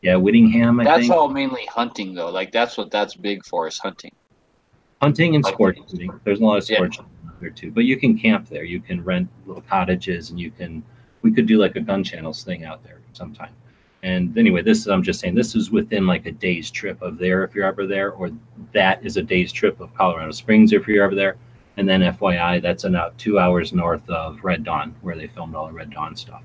[0.03, 1.13] yeah, Whittingham, I That's think.
[1.13, 2.31] all mainly hunting though.
[2.31, 4.13] Like that's what that's big for is hunting.
[5.03, 6.13] Hunting and Like- sport shooting.
[6.23, 6.77] There's a lot of Yeah.
[6.77, 7.73] sport shooting there too.
[7.73, 8.63] But you can camp there.
[8.63, 10.85] You can rent little cottages, and you can.
[11.23, 13.51] We could do like a gun channels thing out there sometime.
[14.03, 17.43] And anyway, this I'm just saying this is within like a day's trip of there
[17.45, 18.31] if you're ever there, or
[18.73, 21.37] that is a day's trip of Colorado Springs if you're ever there.
[21.77, 25.67] And then FYI, that's about two hours north of Red Dawn, where they filmed all
[25.67, 26.43] the Red Dawn stuff.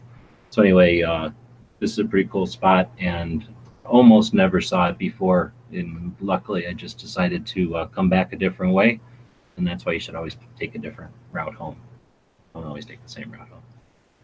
[0.50, 1.32] So anyway, uh,
[1.80, 3.46] this is a pretty cool spot, and
[3.86, 5.54] almost never saw it before.
[5.72, 9.00] And luckily, I just decided to uh, come back a different way,
[9.58, 11.78] and that's why you should always take a different route home.
[12.54, 13.63] Don't always take the same route home.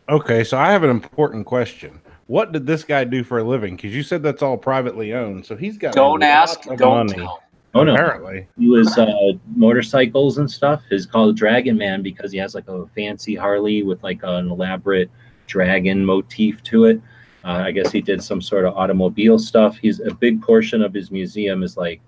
[0.07, 1.99] Okay, so I have an important question.
[2.29, 3.75] What did this guy do for a living?
[3.75, 7.07] Because you said that's all privately owned, so he's got Don't lot ask, of don't
[7.07, 7.41] money, tell.
[7.73, 10.83] Oh no, Apparently, he was uh, motorcycles and stuff.
[10.91, 15.09] He's called Dragon Man because he has like a fancy Harley with like an elaborate
[15.47, 17.01] dragon motif to it.
[17.43, 19.77] Uh, I guess he did some sort of automobile stuff.
[19.77, 21.99] He's a big portion of his museum is like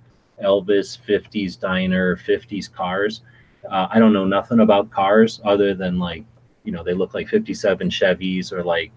[0.43, 3.21] Elvis 50s diner, 50s cars.
[3.67, 6.25] Uh, I don't know nothing about cars other than like,
[6.63, 8.91] you know, they look like 57 Chevys or like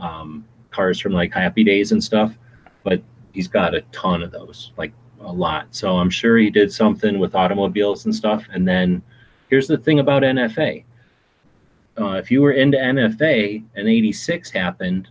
[0.00, 2.34] um, cars from like Happy Days and stuff.
[2.82, 5.66] But he's got a ton of those, like a lot.
[5.74, 8.44] So I'm sure he did something with automobiles and stuff.
[8.52, 9.02] And then
[9.48, 10.84] here's the thing about NFA.
[11.98, 15.08] Uh, if you were into NFA and 86 happened,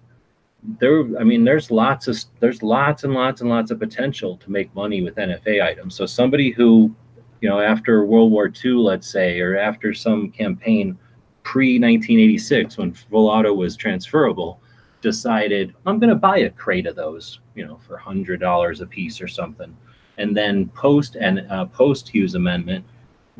[0.79, 4.51] there I mean there's lots of there's lots and lots and lots of potential to
[4.51, 5.95] make money with NFA items.
[5.95, 6.93] So somebody who,
[7.41, 10.97] you know, after World War II, let's say, or after some campaign
[11.43, 14.59] pre 1986 when full auto was transferable,
[15.01, 18.85] decided I'm going to buy a crate of those, you know, for hundred dollars a
[18.85, 19.75] piece or something,
[20.17, 22.85] and then post and uh, post Hughes Amendment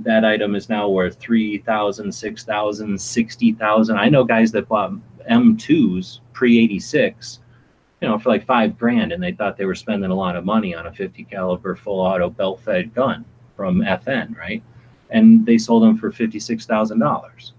[0.03, 4.93] that item is now worth 3000 6000 60000 i know guys that bought
[5.29, 7.39] m2s pre-86
[8.01, 10.45] you know for like five grand and they thought they were spending a lot of
[10.45, 14.63] money on a 50 caliber full auto belt fed gun from fn right?
[15.11, 17.51] And they sold them for $56000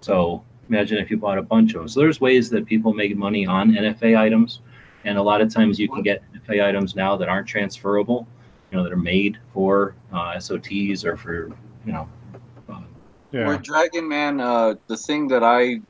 [0.00, 3.16] so imagine if you bought a bunch of them so there's ways that people make
[3.16, 4.60] money on nfa items
[5.04, 8.26] and a lot of times you can get nfa items now that aren't transferable
[8.74, 11.52] you know that are made for uh, SOTs or for
[11.86, 12.08] you know.
[12.68, 12.80] Uh,
[13.30, 15.80] Where Dragon Man, uh, the thing that I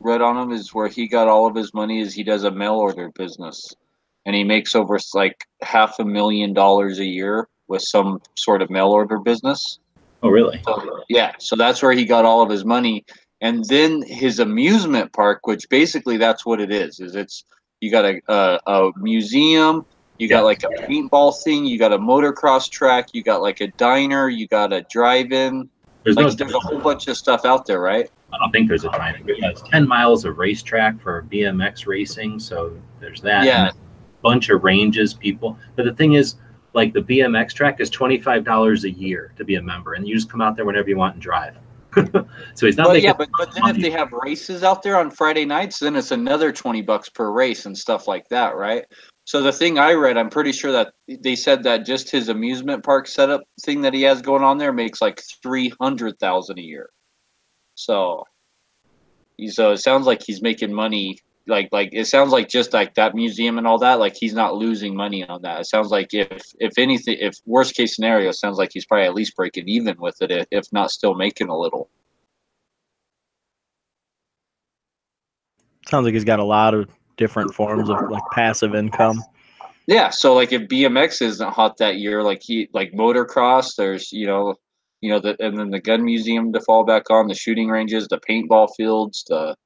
[0.00, 2.50] read on him is where he got all of his money is he does a
[2.50, 3.74] mail order business,
[4.24, 8.70] and he makes over like half a million dollars a year with some sort of
[8.70, 9.78] mail order business.
[10.22, 10.62] oh really?
[10.64, 13.04] So, yeah, so that's where he got all of his money,
[13.42, 17.00] and then his amusement park, which basically that's what it is.
[17.00, 17.44] Is it's
[17.80, 19.84] you got a a, a museum,
[20.18, 23.66] you got like a paintball thing, you got a motocross track, you got like a
[23.72, 25.68] diner, you got a drive-in.
[26.04, 26.32] There's Like no.
[26.32, 28.10] there's a whole bunch of stuff out there, right?
[28.32, 28.90] I don't think there's a.
[29.26, 33.44] Yeah, it's ten miles of racetrack for BMX racing, so there's that.
[33.44, 33.68] Yeah.
[33.68, 33.80] And a
[34.22, 35.58] bunch of ranges, people.
[35.76, 36.36] But the thing is,
[36.74, 40.08] like the BMX track is twenty five dollars a year to be a member, and
[40.08, 41.56] you just come out there whenever you want and drive.
[42.54, 43.08] so he's not Well, making.
[43.08, 46.10] yeah, but, but then if they have races out there on Friday nights, then it's
[46.10, 48.84] another twenty bucks per race and stuff like that, right?
[49.24, 52.82] So the thing I read, I'm pretty sure that they said that just his amusement
[52.84, 56.62] park setup thing that he has going on there makes like three hundred thousand a
[56.62, 56.88] year.
[57.74, 58.24] So
[59.40, 61.18] uh, it sounds like he's making money.
[61.46, 63.98] Like like it sounds like just like that museum and all that.
[63.98, 65.60] Like he's not losing money on that.
[65.60, 69.06] It sounds like if if anything, if worst case scenario, it sounds like he's probably
[69.06, 71.88] at least breaking even with it, if- if not still making a little.
[75.88, 79.22] Sounds like he's got a lot of different forms of like passive income.
[79.86, 84.26] Yeah, so like if BMX isn't hot that year, like he like motocross, there's you
[84.26, 84.54] know,
[85.00, 88.06] you know the and then the gun museum to fall back on, the shooting ranges,
[88.08, 89.56] the paintball fields, the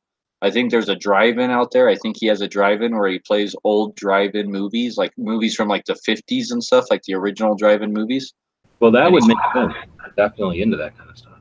[0.42, 1.88] I think there's a drive-in out there.
[1.88, 5.68] I think he has a drive-in where he plays old drive-in movies, like movies from
[5.68, 8.34] like the 50s and stuff, like the original drive-in movies.
[8.80, 9.72] well, that would make sense.
[10.04, 11.32] I'm definitely into that kind of stuff.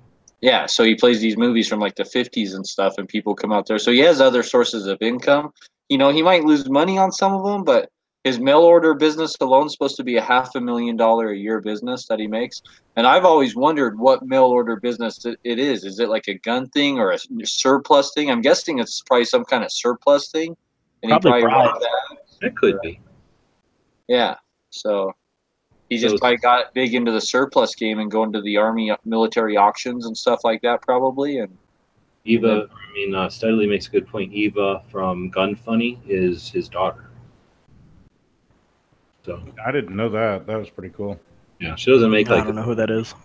[0.42, 3.52] Yeah, so he plays these movies from like the 50s and stuff, and people come
[3.52, 3.80] out there.
[3.80, 5.52] So he has other sources of income.
[5.90, 7.90] You know, he might lose money on some of them, but
[8.26, 11.38] his mail order business alone is supposed to be a half a million dollar a
[11.38, 12.60] year business that he makes.
[12.96, 15.86] And I've always wondered what mail order business it it is.
[15.86, 18.32] Is it like a gun thing or a surplus thing?
[18.32, 20.58] I'm guessing it's probably some kind of surplus thing.
[21.04, 22.18] And Probably he probably that.
[22.42, 23.00] That could be.
[24.08, 24.36] Yeah.
[24.72, 25.14] So
[25.90, 28.92] he just Those- probably got big into the surplus game and going to the army
[29.06, 31.38] military auctions and stuff like that, probably.
[31.38, 31.56] And
[32.24, 34.34] Eva, I mean, uh, Steadily makes a good point.
[34.34, 37.12] Eva from Gun Funny is his daughter.
[39.26, 40.46] So I didn't know that.
[40.46, 41.20] That was pretty cool.
[41.60, 42.44] yeah, she doesn't make like.
[42.44, 43.16] I don't know who that is.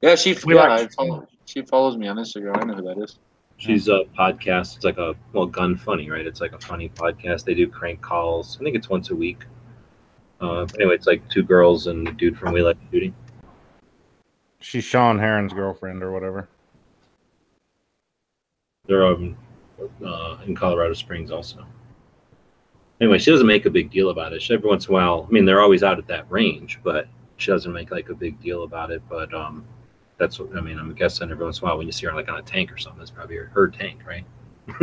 [0.00, 2.56] yeah, she We yeah, like- I follow, she follows me on Instagram.
[2.62, 3.18] I know who that is.
[3.56, 4.76] She's a podcast.
[4.76, 6.24] It's like a well, gun funny, right?
[6.24, 7.44] It's like a funny podcast.
[7.44, 8.56] They do crank calls.
[8.60, 9.44] I think it's once a week.
[10.40, 13.12] Uh, anyway, it's like two girls and a dude from We Like Shooting.
[14.60, 16.48] She's Shawn Herrin's girlfriend or whatever.
[18.86, 19.36] They're um,
[20.06, 21.66] uh, in Colorado Springs also.
[23.00, 24.42] Anyway, she doesn't make a big deal about it.
[24.42, 27.06] She, every once in a while, I mean, they're always out at that range, but
[27.36, 29.02] she doesn't make like a big deal about it.
[29.08, 29.64] But um,
[30.18, 30.78] that's what I mean.
[30.78, 32.72] I'm guessing every once in a while when you see her like on a tank
[32.72, 34.24] or something, that's probably her, tank, right?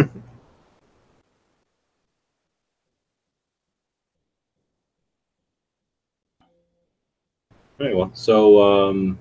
[7.78, 9.20] All right, well, so um,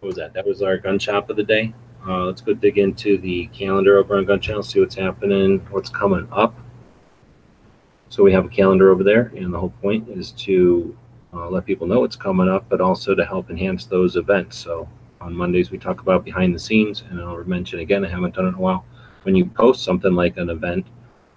[0.00, 0.34] what was that?
[0.34, 1.72] That was our gun shop of the day.
[2.06, 5.88] Uh, let's go dig into the calendar over on Gun Channel, see what's happening, what's
[5.88, 6.54] coming up.
[8.12, 10.94] So we have a calendar over there, and the whole point is to
[11.32, 14.58] uh, let people know what's coming up, but also to help enhance those events.
[14.58, 14.86] So
[15.22, 18.44] on Mondays we talk about behind the scenes, and I'll mention again, I haven't done
[18.44, 18.84] it in a while.
[19.22, 20.88] When you post something like an event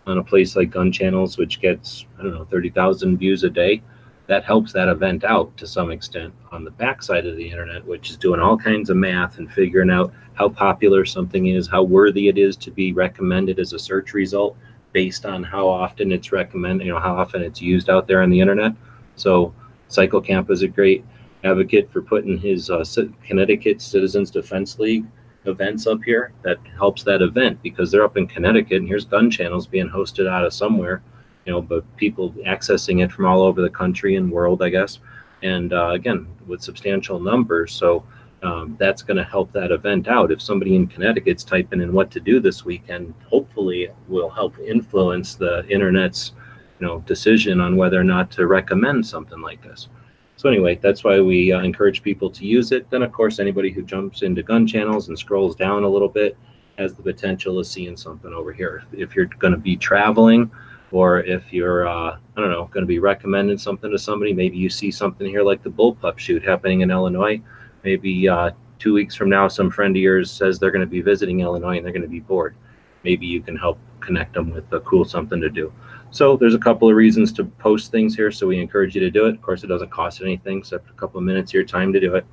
[0.06, 3.50] on a place like Gun Channels, which gets I don't know thirty thousand views a
[3.50, 3.82] day,
[4.28, 8.10] that helps that event out to some extent on the backside of the internet, which
[8.10, 12.28] is doing all kinds of math and figuring out how popular something is, how worthy
[12.28, 14.58] it is to be recommended as a search result
[14.96, 18.30] based on how often it's recommended, you know, how often it's used out there on
[18.30, 18.72] the internet.
[19.18, 19.54] So
[19.90, 21.04] Cycle Camp is a great
[21.44, 22.86] advocate for putting his uh,
[23.28, 25.06] Connecticut Citizens Defense League
[25.44, 26.32] events up here.
[26.44, 30.30] That helps that event because they're up in Connecticut and here's gun channels being hosted
[30.30, 31.04] out of somewhere,
[31.46, 35.00] you know, but people accessing it from all over the country and world, I guess.
[35.44, 37.74] And uh, again, with substantial numbers.
[37.74, 38.06] So
[38.46, 40.32] um, that's going to help that event out.
[40.32, 45.36] If somebody in Connecticut's typing in what to do this weekend, hopefully will help influence
[45.36, 46.34] the internet's,
[46.80, 49.90] you know, decision on whether or not to recommend something like this.
[50.38, 52.90] So anyway, that's why we uh, encourage people to use it.
[52.90, 56.38] Then of course, anybody who jumps into gun channels and scrolls down a little bit
[56.78, 58.84] has the potential of seeing something over here.
[58.92, 60.52] If you're going to be traveling,
[60.92, 64.58] or if you're uh, I don't know going to be recommending something to somebody, maybe
[64.58, 67.42] you see something here like the bullpup shoot happening in Illinois.
[67.86, 71.02] Maybe uh, two weeks from now, some friend of yours says they're going to be
[71.02, 72.56] visiting Illinois and they're going to be bored.
[73.04, 75.72] Maybe you can help connect them with a cool something to do.
[76.10, 78.32] So there's a couple of reasons to post things here.
[78.32, 79.36] So we encourage you to do it.
[79.36, 82.00] Of course, it doesn't cost anything except a couple of minutes of your time to
[82.00, 82.26] do it.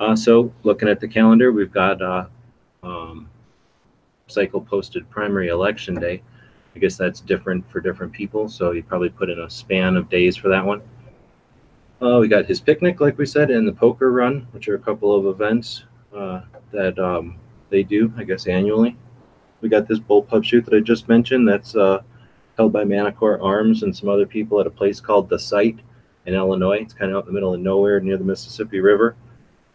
[0.00, 2.26] Uh, so looking at the calendar, we've got uh,
[2.82, 3.28] um,
[4.26, 6.22] cycle posted primary election day.
[6.74, 8.48] I guess that's different for different people.
[8.48, 10.82] So you probably put in a span of days for that one.
[12.00, 14.78] Uh, we got his picnic, like we said, and the poker run, which are a
[14.78, 15.84] couple of events
[16.14, 17.36] uh, that um,
[17.70, 18.96] they do, I guess, annually.
[19.60, 21.48] We got this bullpup shoot that I just mentioned.
[21.48, 22.02] That's uh,
[22.56, 25.80] held by Manticore Arms and some other people at a place called The Site
[26.26, 26.78] in Illinois.
[26.82, 29.16] It's kind of out in the middle of nowhere near the Mississippi River.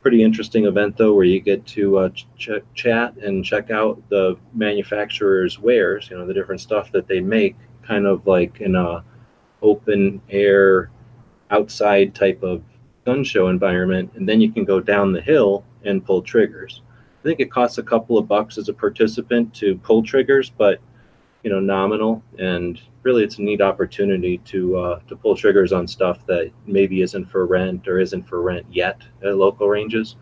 [0.02, 4.38] Pretty interesting event, though, where you get to uh, ch- chat and check out the
[4.54, 9.04] manufacturer's wares, you know, the different stuff that they make, kind of like in a
[9.62, 10.90] open air
[11.54, 12.64] outside type of
[13.06, 16.82] gun show environment, and then you can go down the hill and pull triggers.
[17.20, 20.80] I think it costs a couple of bucks as a participant to pull triggers, but
[21.44, 25.88] you know, nominal, and really it's a neat opportunity to uh, to pull triggers on
[25.88, 30.16] stuff that maybe isn't for rent or isn't for rent yet at local ranges.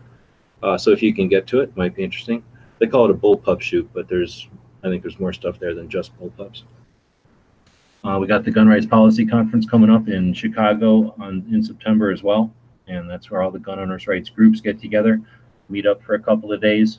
[0.62, 2.42] Uh, so if you can get to it, might be interesting.
[2.78, 4.48] They call it a bullpup shoot, but there's
[4.82, 6.64] I think there's more stuff there than just bullpups.
[8.04, 12.10] Uh, we got the gun rights policy conference coming up in Chicago on in September
[12.10, 12.52] as well,
[12.88, 15.20] and that's where all the gun owners' rights groups get together,
[15.68, 16.98] meet up for a couple of days.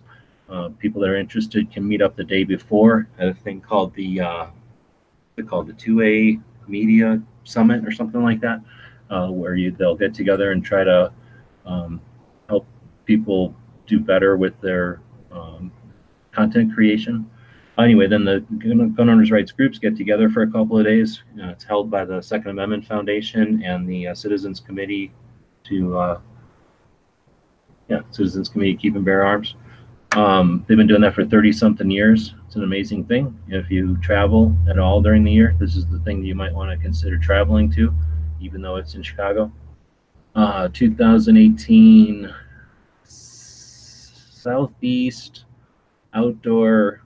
[0.49, 3.93] Uh, people that are interested can meet up the day before at a thing called
[3.95, 4.45] the uh,
[5.45, 8.61] called the 2A Media Summit or something like that,
[9.09, 11.11] uh, where you they'll get together and try to
[11.65, 11.99] um,
[12.47, 12.65] help
[13.03, 13.53] people
[13.87, 15.01] do better with their
[15.33, 15.69] um,
[16.31, 17.29] content creation
[17.79, 21.23] anyway, then the gun owners' rights groups get together for a couple of days.
[21.35, 25.11] It's held by the Second Amendment Foundation and the uh, Citizens Committee
[25.65, 26.19] to, uh,
[27.89, 29.55] yeah, Citizens Committee Keep and Bear Arms.
[30.15, 32.35] Um, they've been doing that for 30 something years.
[32.45, 33.35] It's an amazing thing.
[33.47, 36.53] If you travel at all during the year, this is the thing that you might
[36.53, 37.91] want to consider traveling to,
[38.39, 39.51] even though it's in Chicago.
[40.35, 42.31] Uh, 2018
[44.43, 45.45] Southeast
[46.13, 47.02] Outdoor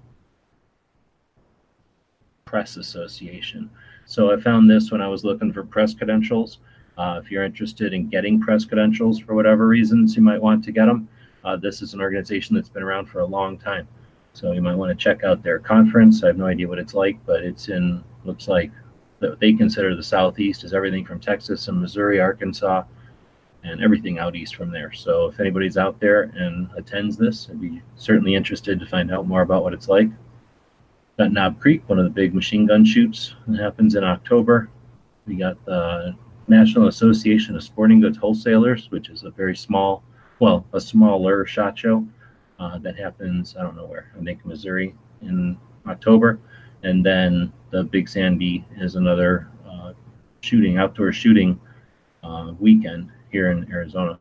[2.48, 3.70] Press Association.
[4.06, 6.60] So I found this when I was looking for press credentials.
[6.98, 10.72] Uh, if you're interested in getting press credentials for whatever reasons you might want to
[10.72, 11.08] get them,
[11.44, 13.88] uh, this is an organization that's been around for a long time.
[14.34, 16.24] So you might want to check out their conference.
[16.24, 18.72] I have no idea what it's like, but it's in, looks like
[19.20, 22.84] they consider the Southeast as everything from Texas and Missouri, Arkansas,
[23.64, 24.94] and everything out east from there.
[24.94, 29.28] So if anybody's out there and attends this, I'd be certainly interested to find out
[29.28, 30.10] more about what it's like
[31.18, 34.70] got Knob Creek, one of the big machine gun shoots that happens in October.
[35.26, 36.16] We got the
[36.48, 40.04] National Association of Sporting Goods Wholesalers, which is a very small,
[40.40, 42.06] well, a smaller shot show
[42.60, 45.58] uh, that happens, I don't know where, I think Missouri in
[45.88, 46.40] October.
[46.84, 49.94] And then the Big Sandy is another uh,
[50.42, 51.60] shooting, outdoor shooting
[52.24, 54.20] uh, weekend here in Arizona.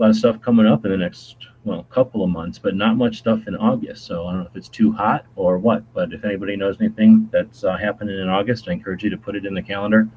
[0.00, 2.96] A lot of stuff coming up in the next well, couple of months, but not
[2.96, 4.06] much stuff in August.
[4.06, 5.84] So I don't know if it's too hot or what.
[5.92, 9.36] But if anybody knows anything that's uh, happening in August, I encourage you to put
[9.36, 10.08] it in the calendar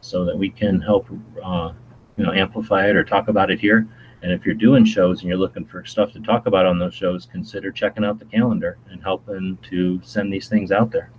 [0.00, 1.08] so that we can help,
[1.42, 1.72] uh,
[2.16, 3.88] you know, amplify it or talk about it here.
[4.22, 6.94] And if you're doing shows and you're looking for stuff to talk about on those
[6.94, 11.10] shows, consider checking out the calendar and helping to send these things out there.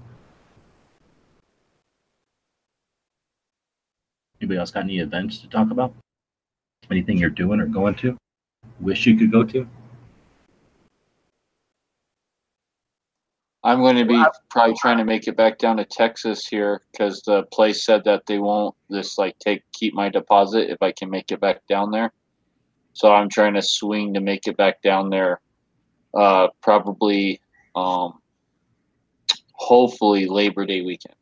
[4.40, 5.94] Anybody else got any events to talk about?
[6.92, 8.18] Anything you're doing or going to?
[8.80, 9.68] wish you could go to?
[13.66, 17.22] I'm going to be probably trying to make it back down to Texas here because
[17.22, 21.10] the place said that they won't just like take keep my deposit if I can
[21.10, 22.12] make it back down there.
[22.92, 25.40] So I'm trying to swing to make it back down there.
[26.14, 27.40] Uh, probably,
[27.74, 28.20] um,
[29.54, 31.16] hopefully Labor Day weekend.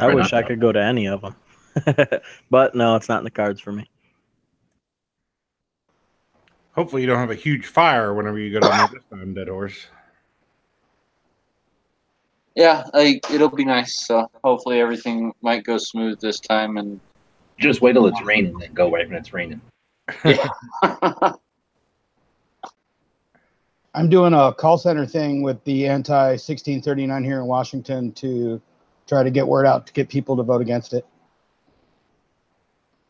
[0.00, 0.38] I Right wish on.
[0.38, 1.36] I could go to any of them,
[2.50, 3.88] but no, it's not in the cards for me.
[6.72, 9.48] Hopefully, you don't have a huge fire whenever you go down there this time, Dead
[9.48, 9.86] Horse.
[12.54, 14.06] Yeah, I, it'll be nice.
[14.06, 16.78] So hopefully everything might go smooth this time.
[16.78, 17.00] And
[17.58, 19.60] Just wait till it's raining, then go right when it's raining.
[23.92, 28.60] I'm doing a call center thing with the anti 1639 here in Washington to
[29.10, 31.04] try to get word out to get people to vote against it.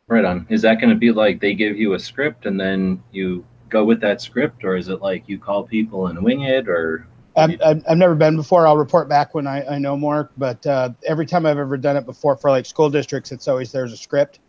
[0.08, 0.46] Right on.
[0.48, 3.84] Is that going to be like they give you a script and then you go
[3.84, 7.50] with that script, or is it like you call people and wing it, or I've,
[7.64, 8.66] I've, I've never been before.
[8.66, 10.30] I'll report back when I, I know more.
[10.36, 13.70] But uh, every time I've ever done it before for like school districts, it's always
[13.70, 14.40] there's a script.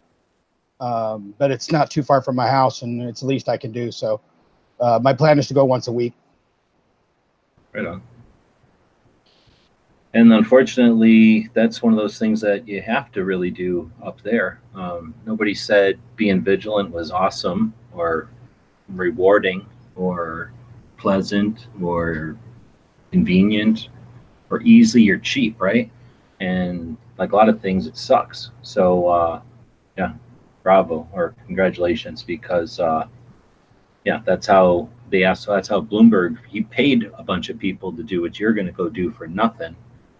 [0.80, 3.72] Um, but it's not too far from my house, and it's the least I can
[3.72, 3.92] do.
[3.92, 4.20] So
[4.80, 6.14] uh, my plan is to go once a week.
[7.74, 8.02] Right on.
[10.14, 14.60] And unfortunately, that's one of those things that you have to really do up there.
[14.76, 18.30] Um, nobody said being vigilant was awesome or
[18.90, 20.52] rewarding or
[20.98, 22.38] pleasant or
[23.12, 23.88] convenient
[24.50, 25.90] or easy or cheap, right?
[26.42, 28.52] And like a lot of things, it sucks.
[28.64, 29.42] So, uh,
[29.98, 30.14] yeah,
[30.62, 33.08] bravo or congratulations because, uh,
[34.04, 35.48] yeah, that's how they asked.
[35.48, 38.74] That's how Bloomberg he paid a bunch of people to do what you're going to
[38.74, 39.76] go do for nothing.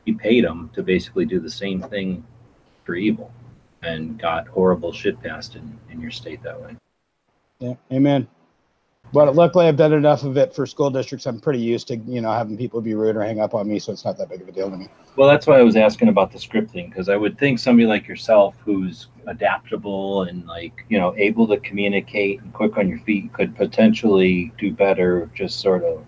[0.06, 2.26] He paid them to basically do the same thing
[2.84, 3.32] for evil,
[3.84, 6.76] and got horrible shit passed in in your state that way.
[7.60, 8.28] Yeah, amen.
[9.14, 11.26] But luckily, I've done enough of it for school districts.
[11.26, 13.78] I'm pretty used to, you know, having people be rude or hang up on me,
[13.78, 14.88] so it's not that big of a deal to me.
[15.18, 18.08] Well, that's why I was asking about the scripting because I would think somebody like
[18.08, 23.32] yourself who's adaptable and like you know able to communicate and quick on your feet
[23.34, 26.06] could potentially do better just sort of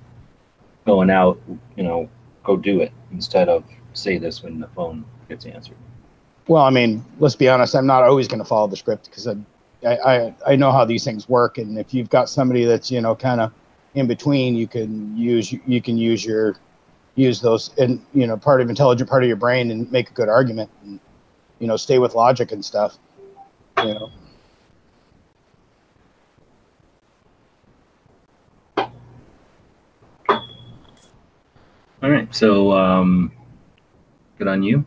[0.85, 1.39] going out,
[1.75, 2.09] you know,
[2.43, 5.77] go do it instead of say this when the phone gets answered.
[6.47, 7.75] Well, I mean, let's be honest.
[7.75, 9.35] I'm not always going to follow the script because I,
[9.85, 13.15] I, I know how these things work, and if you've got somebody that's you know
[13.15, 13.51] kind of
[13.95, 16.55] in between, you can use you can use your
[17.15, 20.13] use those and you know part of intelligent part of your brain and make a
[20.13, 20.99] good argument and
[21.59, 22.97] you know stay with logic and stuff.
[23.77, 24.11] You know.
[32.01, 33.31] All right, so um,
[34.43, 34.83] good on you.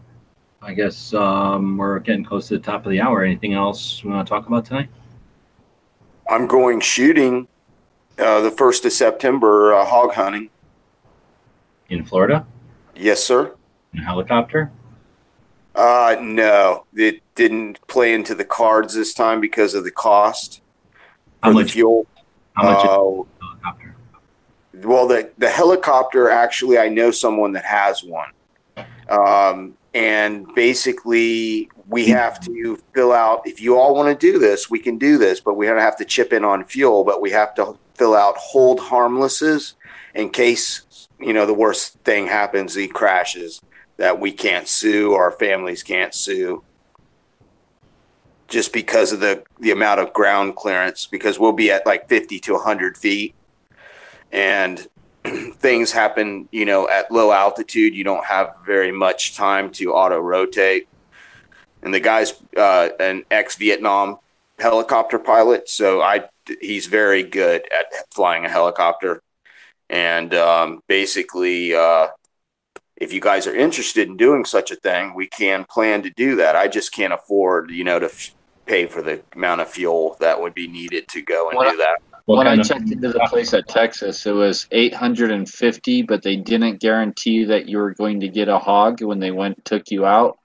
[0.60, 3.24] I guess um, we're getting close to the top of the hour.
[3.24, 4.88] Anything else we want to talk about tonight?
[6.28, 7.48] I'm going shooting
[8.18, 10.50] uh, the first of September, uh, hog hunting.
[11.88, 12.44] In Florida,
[12.96, 13.54] Yes, sir.
[13.94, 14.72] in a helicopter.
[15.74, 20.62] Uh, no, it didn't play into the cards this time because of the cost
[21.42, 21.72] How much?
[21.72, 22.06] fuel.
[22.54, 23.94] How much is Uh, helicopter?
[24.82, 28.30] Well, the the helicopter actually, I know someone that has one,
[29.08, 33.46] um, and basically we have to fill out.
[33.46, 35.96] If you all want to do this, we can do this, but we don't have
[35.98, 37.04] to chip in on fuel.
[37.04, 39.74] But we have to fill out hold harmlesses
[40.14, 42.74] in case you know the worst thing happens.
[42.74, 43.62] He crashes
[43.96, 45.14] that we can't sue.
[45.14, 46.62] Our families can't sue.
[48.48, 52.38] Just because of the the amount of ground clearance, because we'll be at like fifty
[52.40, 53.34] to hundred feet,
[54.30, 54.88] and
[55.58, 60.18] things happen, you know, at low altitude, you don't have very much time to auto
[60.18, 60.88] rotate.
[61.82, 64.18] And the guy's uh, an ex Vietnam
[64.58, 66.24] helicopter pilot, so I
[66.60, 69.22] he's very good at flying a helicopter.
[69.88, 72.08] And um, basically, uh,
[72.96, 76.36] if you guys are interested in doing such a thing, we can plan to do
[76.36, 76.56] that.
[76.56, 80.40] I just can't afford, you know, to f- pay for the amount of fuel that
[80.40, 81.98] would be needed to go and What- do that.
[82.26, 86.36] What when I of- checked into the place at Texas, it was 850, but they
[86.36, 90.04] didn't guarantee that you were going to get a hog when they went took you
[90.04, 90.38] out.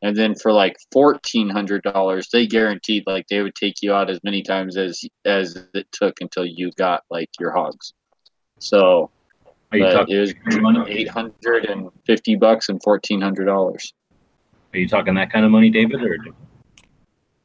[0.00, 4.08] And then for like fourteen hundred dollars, they guaranteed like they would take you out
[4.10, 7.94] as many times as as it took until you got like your hogs.
[8.60, 9.10] So
[9.72, 10.16] Are you talking?
[10.16, 10.34] it was
[10.88, 13.92] eight hundred and fifty bucks and fourteen hundred dollars.
[14.72, 16.00] Are you talking that kind of money, David?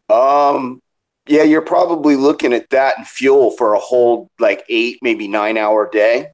[0.09, 0.79] Or Um,
[1.27, 5.57] yeah, you're probably looking at that and fuel for a whole like eight, maybe nine
[5.57, 6.27] hour day.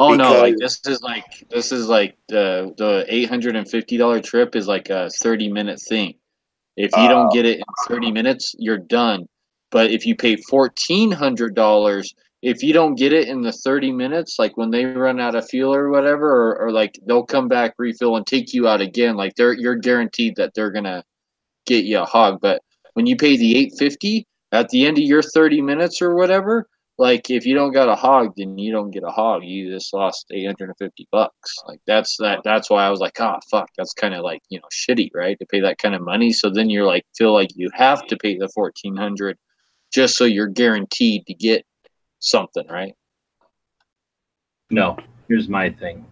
[0.00, 3.96] Oh no, like this is like this is like the the eight hundred and fifty
[3.96, 6.14] dollar trip is like a thirty minute thing.
[6.76, 7.08] If you Oh.
[7.08, 9.26] don't get it in thirty minutes, you're done.
[9.70, 13.90] But if you pay fourteen hundred dollars, if you don't get it in the thirty
[13.90, 17.48] minutes, like when they run out of fuel or whatever, or, or like they'll come
[17.48, 21.02] back refill and take you out again, like they're you're guaranteed that they're gonna
[21.66, 22.38] get you a hog.
[22.40, 22.62] But
[22.98, 26.66] when you pay the eight fifty at the end of your thirty minutes or whatever,
[26.98, 29.44] like if you don't got a hog, then you don't get a hog.
[29.44, 31.54] You just lost eight hundred and fifty bucks.
[31.68, 32.40] Like that's that.
[32.42, 35.38] That's why I was like, oh fuck, that's kind of like you know shitty, right?
[35.38, 36.32] To pay that kind of money.
[36.32, 39.38] So then you're like feel like you have to pay the fourteen hundred
[39.94, 41.64] just so you're guaranteed to get
[42.18, 42.94] something, right?
[44.72, 44.96] no?
[45.28, 46.04] Here's my thing.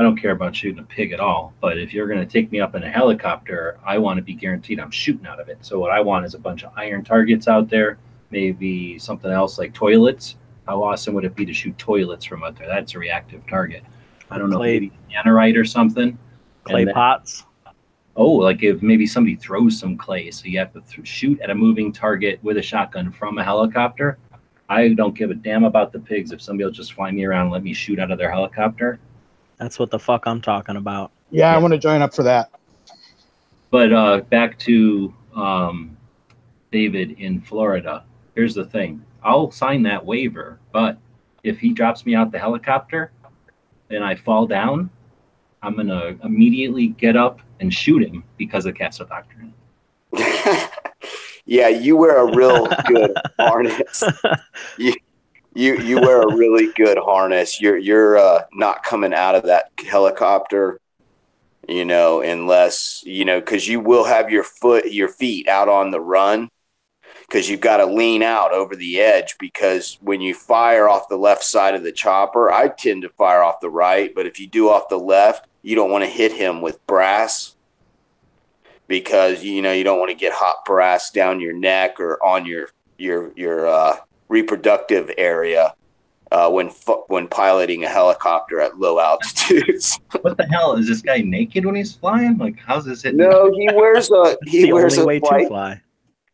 [0.00, 1.52] I don't care about shooting a pig at all.
[1.60, 4.34] But if you're going to take me up in a helicopter, I want to be
[4.34, 5.58] guaranteed I'm shooting out of it.
[5.60, 7.98] So what I want is a bunch of iron targets out there,
[8.30, 10.36] maybe something else like toilets
[10.70, 12.68] how awesome would it be to shoot toilets from out there?
[12.68, 13.82] That's a reactive target.
[14.30, 14.92] I don't know, Clay- maybe
[15.58, 16.16] or something.
[16.62, 17.44] Clay then- pots.
[18.14, 21.50] Oh, like if maybe somebody throws some clay, so you have to th- shoot at
[21.50, 24.18] a moving target with a shotgun from a helicopter.
[24.68, 26.30] I don't give a damn about the pigs.
[26.30, 29.00] If somebody will just fly me around and let me shoot out of their helicopter.
[29.60, 31.12] That's what the fuck I'm talking about.
[31.30, 31.56] Yeah, Yeah.
[31.56, 32.50] I want to join up for that.
[33.70, 35.96] But uh, back to um,
[36.72, 38.04] David in Florida.
[38.34, 40.98] Here's the thing: I'll sign that waiver, but
[41.44, 43.12] if he drops me out the helicopter
[43.90, 44.90] and I fall down,
[45.62, 49.52] I'm gonna immediately get up and shoot him because of castle doctrine.
[51.44, 54.02] yeah, you wear a real good harness.
[54.78, 54.94] You
[55.54, 57.60] you you wear a really good harness.
[57.60, 60.80] You're you're uh, not coming out of that helicopter,
[61.68, 65.90] you know, unless you know because you will have your foot your feet out on
[65.90, 66.48] the run
[67.22, 71.16] because you've got to lean out over the edge because when you fire off the
[71.16, 74.48] left side of the chopper, I tend to fire off the right, but if you
[74.48, 77.54] do off the left, you don't want to hit him with brass
[78.88, 82.46] because you know you don't want to get hot brass down your neck or on
[82.46, 83.96] your your your uh,
[84.30, 85.74] reproductive area
[86.32, 89.98] uh, when fu- when piloting a helicopter at low altitudes.
[90.22, 92.36] What the hell is this guy naked when he's flying?
[92.36, 93.18] Like, how's this hitting?
[93.18, 95.82] no, he wears a he the wears only a way flight to fly.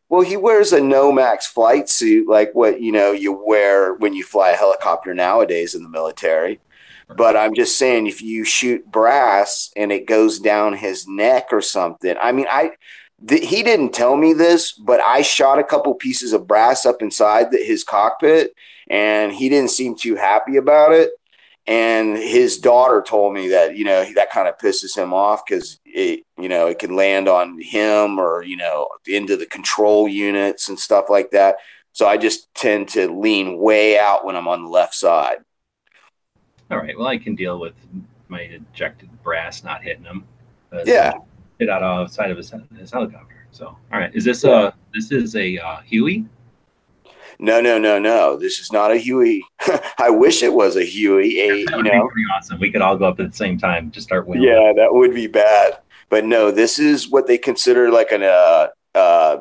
[0.09, 4.23] Well, he wears a Nomex flight suit, like what you know you wear when you
[4.25, 6.61] fly a helicopter nowadays in the military.
[7.09, 11.61] But I'm just saying, if you shoot brass and it goes down his neck or
[11.61, 12.73] something, I mean, I
[13.27, 17.03] th- he didn't tell me this, but I shot a couple pieces of brass up
[17.03, 18.53] inside the, his cockpit,
[18.89, 21.11] and he didn't seem too happy about it.
[21.69, 25.81] And his daughter told me that you know that kind of pisses him off because
[25.85, 30.69] it you know it can land on him or you know into the control units
[30.69, 31.57] and stuff like that.
[31.91, 35.39] So I just tend to lean way out when I'm on the left side.
[36.71, 36.97] All right.
[36.97, 37.75] Well, I can deal with
[38.29, 40.25] my ejected brass not hitting him.
[40.73, 41.15] Uh, Yeah.
[41.63, 43.47] Out of outside of his, his helicopter.
[43.51, 44.15] So, all right.
[44.15, 46.27] Is this a this is a uh, Huey?
[47.39, 48.37] No, no, no, no.
[48.37, 49.43] This is not a Huey.
[49.99, 51.39] I wish it was a Huey.
[51.41, 52.09] A That you would be know.
[52.09, 52.61] pretty awesome.
[52.61, 54.45] We could all go up at the same time to start winning.
[54.45, 55.79] Yeah, that would be bad.
[56.09, 59.39] But no, this is what they consider like an uh, uh,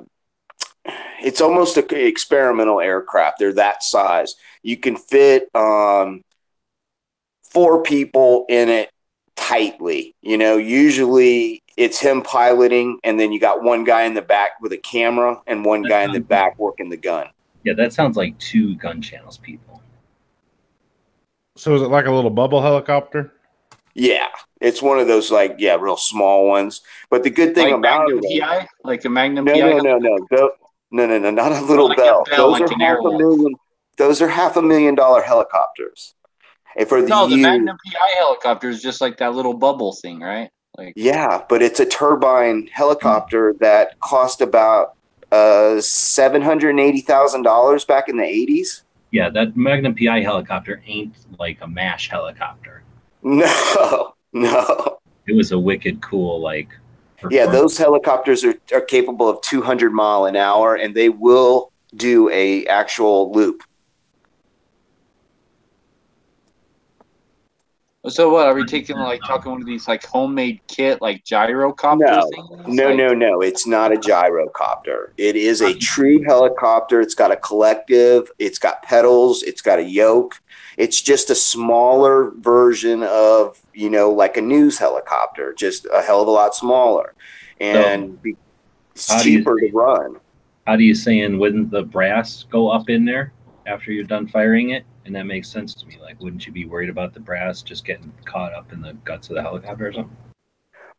[1.22, 3.39] it's almost an experimental aircraft.
[3.39, 4.36] They're that size.
[4.63, 6.24] You can fit um,
[7.43, 8.89] four people in it
[9.36, 10.16] tightly.
[10.22, 14.61] You know, usually it's him piloting, and then you got one guy in the back
[14.61, 17.28] with a camera and one guy in the back working the gun.
[17.63, 19.82] Yeah, that sounds like two gun channels people.
[21.57, 23.34] So is it like a little bubble helicopter?
[23.93, 24.28] Yeah,
[24.59, 26.82] it's one of those like yeah, real small ones.
[27.09, 29.59] But the good thing like about Magnum it, PI, like the Magnum no, PI.
[29.59, 30.51] no, no, no, Tho-
[30.91, 32.23] no, no, no, not a little Like a bell.
[32.30, 33.55] Bell, Those like are half a million.
[33.97, 36.13] Those are half a million dollar helicopters.
[36.78, 39.93] And for the, No, the U- Magnum PI helicopter is just like that little bubble
[39.93, 40.49] thing, right?
[40.78, 44.95] Like yeah, but it's a turbine helicopter that cost about
[45.32, 48.84] uh seven hundred and eighty thousand dollars back in the eighties.
[49.11, 52.84] Yeah, that Magnum PI helicopter ain't like a MASH helicopter.
[53.23, 54.97] No, no.
[55.28, 56.69] It was a wicked cool like.
[57.32, 62.30] Yeah, those helicopters are, are capable of 200 mile an hour, and they will do
[62.30, 63.63] a actual loop.
[68.08, 68.47] So what?
[68.47, 72.30] Are we taking like talking one of these like homemade kit like gyrocopter No.
[72.34, 72.68] things?
[72.68, 73.41] No, Like- no, no.
[73.41, 75.10] It's not a gyrocopter.
[75.18, 77.01] It is a true helicopter.
[77.01, 78.30] It's got a collective.
[78.39, 79.43] It's got pedals.
[79.43, 80.41] It's got a yoke.
[80.78, 86.22] It's just a smaller version of you know like a news helicopter, just a hell
[86.22, 87.14] of a lot smaller,
[87.60, 88.36] and be-
[88.93, 90.18] it's how do you- cheaper to run.
[90.68, 93.32] How do you saying wouldn't the brass go up in there
[93.68, 94.84] after you're done firing it?
[95.06, 95.97] And that makes sense to me.
[96.01, 99.30] Like, wouldn't you be worried about the brass just getting caught up in the guts
[99.30, 100.18] of the helicopter or something?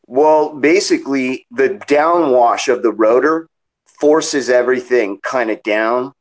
[0.07, 3.49] Well, basically, the downwash of the rotor
[4.01, 6.13] forces everything kind of down.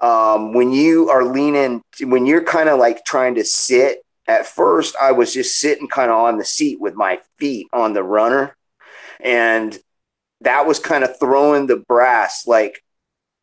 [0.00, 4.94] Um, when you are leaning, when you're kind of like trying to sit, at first,
[5.00, 8.56] I was just sitting kind of on the seat with my feet on the runner.
[9.20, 9.76] And
[10.42, 12.84] that was kind of throwing the brass like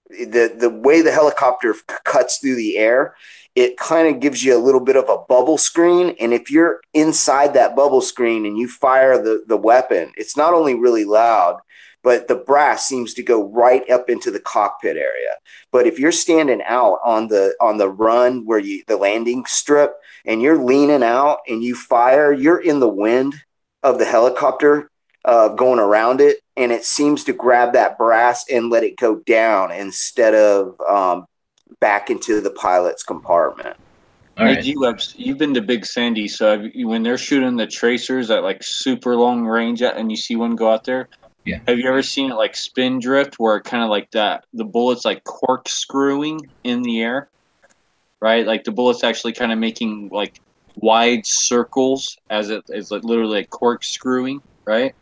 [0.09, 3.15] the the way the helicopter cuts through the air
[3.56, 6.82] it kind of gives you a little bit of a bubble screen and if you're
[6.93, 11.60] inside that bubble screen and you fire the the weapon it's not only really loud
[12.06, 15.34] but the brass seems to go right up into the cockpit area.
[15.72, 19.95] But if you're standing out on the on the run where you the landing strip
[20.24, 23.34] and you're leaning out and you fire you're in the wind
[23.82, 24.91] of the helicopter
[25.26, 29.22] uh, going around it, and it seems to grab that brass and let it go
[29.26, 31.26] down instead of um,
[31.80, 33.76] back into the pilot's compartment.
[34.38, 34.66] All Hey, right.
[34.66, 38.30] you have you've been to Big Sandy, so have you, when they're shooting the tracers
[38.30, 41.07] at like super long range, at, and you see one go out there.
[41.45, 41.59] Yeah.
[41.68, 44.66] Have you ever seen it like spin drift, where it kind of like that the
[44.66, 47.30] bullets like corkscrewing in the air,
[48.20, 48.45] right?
[48.45, 50.41] Like the bullets actually kind of making like
[50.78, 54.93] wide circles as it is like literally like corkscrewing, right?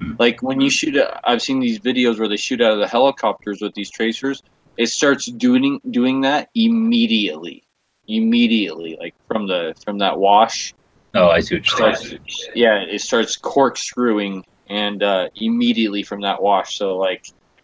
[0.00, 0.12] Hmm.
[0.18, 3.62] Like when you shoot, I've seen these videos where they shoot out of the helicopters
[3.62, 4.42] with these tracers.
[4.76, 7.62] It starts doing doing that immediately
[8.08, 10.74] immediately like from the from that wash
[11.14, 12.20] Oh, I see what you're starts, saying.
[12.54, 17.22] yeah it starts corkscrewing and uh, immediately from that wash so like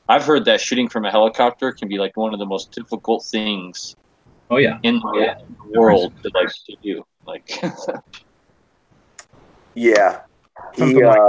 [0.09, 3.25] i've heard that shooting from a helicopter can be like one of the most difficult
[3.31, 3.95] things
[4.51, 4.79] Oh yeah.
[4.83, 5.35] in the Yeah.
[5.75, 7.63] world to like to do like
[9.75, 10.21] Yeah.
[10.77, 11.21] He, uh, like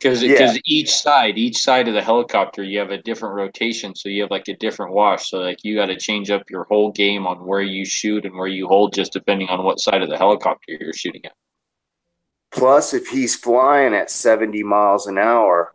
[0.00, 0.20] this.
[0.20, 0.54] because Yeah.
[0.54, 4.22] because each side each side of the helicopter you have a different rotation so you
[4.22, 7.26] have like a different wash so like you got to change up your whole game
[7.26, 10.18] on where you shoot and where you hold just depending on what side of the
[10.18, 11.32] helicopter you're shooting at
[12.50, 15.74] Plus, if he's flying at 70 miles an hour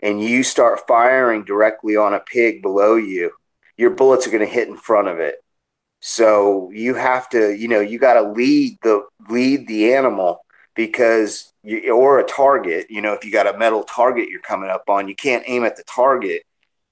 [0.00, 3.32] and you start firing directly on a pig below you,
[3.76, 5.36] your bullets are going to hit in front of it.
[6.00, 10.40] So you have to, you know, you got to lead the lead the animal
[10.78, 14.70] because you, or a target, you know, if you got a metal target you're coming
[14.70, 16.44] up on, you can't aim at the target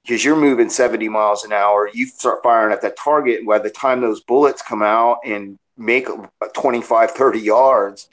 [0.03, 1.89] because you're moving 70 miles an hour.
[1.95, 3.39] You start firing at that target.
[3.39, 6.09] And by the time those bullets come out and make
[6.57, 8.09] 25, 30 yards,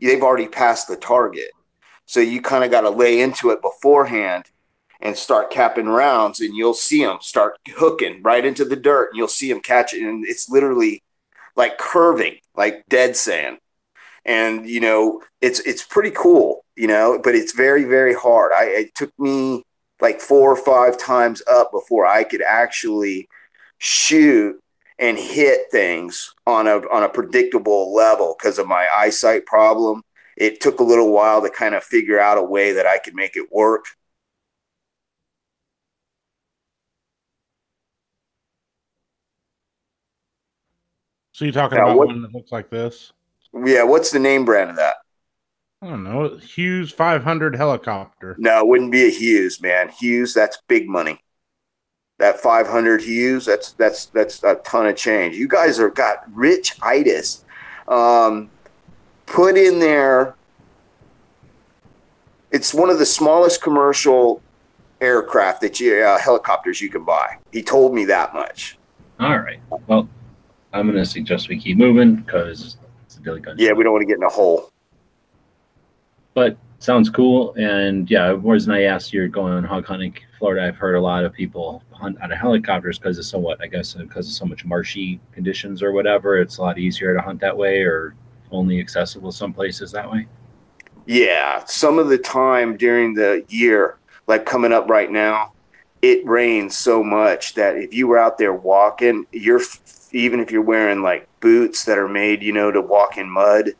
[0.00, 1.50] they've already passed the target.
[2.06, 4.46] So you kind of got to lay into it beforehand
[5.02, 9.18] and start capping rounds, and you'll see them start hooking right into the dirt, and
[9.18, 11.02] you'll see them catch it, and it's literally
[11.54, 13.58] like curving, like dead sand.
[14.28, 18.52] And you know, it's it's pretty cool, you know, but it's very very hard.
[18.54, 19.64] I it took me
[20.00, 23.28] like four or five times up before I could actually
[23.78, 24.60] shoot
[24.98, 30.02] and hit things on a on a predictable level because of my eyesight problem.
[30.36, 33.14] It took a little while to kind of figure out a way that I could
[33.14, 33.86] make it work.
[41.32, 43.12] So you're talking Now, about what- one that looks like this?
[43.54, 44.96] Yeah, what's the name brand of that?
[45.80, 46.36] I don't know.
[46.36, 48.34] Hughes 500 helicopter.
[48.38, 49.88] No, it wouldn't be a Hughes, man.
[49.88, 51.20] Hughes, that's big money.
[52.18, 55.36] That 500 Hughes, that's that's that's a ton of change.
[55.36, 57.44] You guys are got rich itis.
[57.86, 58.50] Um,
[59.26, 60.34] put in there.
[62.50, 64.42] It's one of the smallest commercial
[65.00, 67.36] aircraft that you uh, helicopters you can buy.
[67.52, 68.78] He told me that much.
[69.20, 69.60] All right.
[69.86, 70.08] Well,
[70.72, 72.78] I'm gonna suggest we keep moving because
[73.18, 73.56] a Billy Gun.
[73.58, 74.72] Yeah, we don't want to get in a hole.
[76.34, 77.54] but sounds cool.
[77.54, 81.32] And yeah, whereas I asked you're going hog hunting Florida, I've heard a lot of
[81.32, 84.64] people hunt out of helicopters because it's somewhat, I guess, uh, because of so much
[84.64, 86.38] marshy conditions or whatever.
[86.38, 88.14] It's a lot easier to hunt that way, or
[88.52, 90.26] only accessible some places that way.
[91.06, 93.96] Yeah, some of the time during the year,
[94.26, 95.54] like coming up right now,
[96.02, 99.60] it rains so much that if you were out there walking, you're
[100.12, 103.70] even if you're wearing like boots that are made, you know, to walk in mud,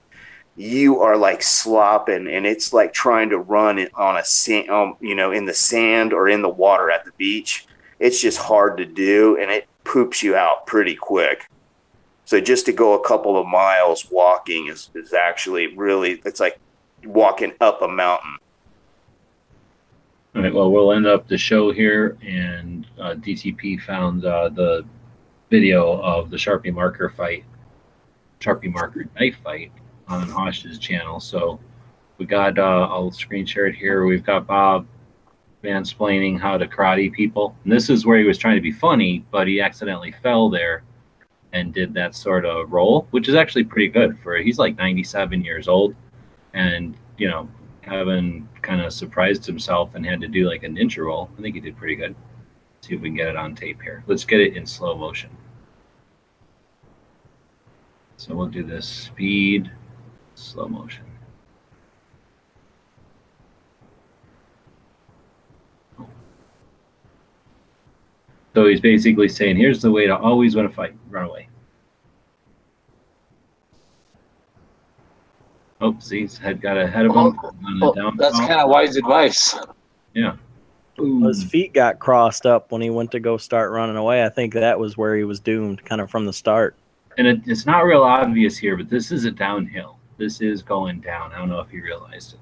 [0.57, 5.15] you are like slopping, and it's like trying to run on a sand, um, you
[5.15, 7.67] know, in the sand or in the water at the beach.
[8.01, 11.49] It's just hard to do, and it poops you out pretty quick.
[12.25, 16.59] So just to go a couple of miles walking is, is actually really it's like
[17.05, 18.37] walking up a mountain.
[20.35, 20.53] All right.
[20.53, 24.85] Well, we'll end up the show here, and uh, DTP found uh, the
[25.51, 27.45] video of the Sharpie marker fight,
[28.41, 29.73] Sharpie marker knife fight
[30.09, 31.21] on Hosh's channel.
[31.21, 31.61] So
[32.19, 34.05] we got, uh, I'll screen share it here.
[34.05, 34.87] We've got Bob
[35.63, 37.57] mansplaining how to karate people.
[37.65, 40.83] And this is where he was trying to be funny, but he accidentally fell there
[41.53, 45.43] and did that sort of roll, which is actually pretty good for he's like 97
[45.45, 45.95] years old.
[46.55, 47.49] And, you know,
[47.83, 51.31] Kevin kind of surprised himself and had to do like a ninja roll.
[51.39, 52.15] I think he did pretty good.
[52.81, 54.05] See if we can get it on tape here.
[54.07, 55.31] Let's get it in slow motion.
[58.17, 59.71] So we'll do this speed,
[60.35, 61.05] slow motion.
[68.55, 71.49] So he's basically saying, here's the way to always win a fight run away.
[75.81, 77.19] Oh, see, his head got ahead of him.
[77.19, 79.55] Oh, well, oh, down that's kind of wise advice.
[80.99, 84.25] His feet got crossed up when he went to go start running away.
[84.25, 86.77] I think that was where he was doomed, kind of from the start.
[87.17, 89.99] and it, it's not real obvious here, but this is a downhill.
[90.19, 91.33] This is going down.
[91.33, 92.41] I don't know if you realized it.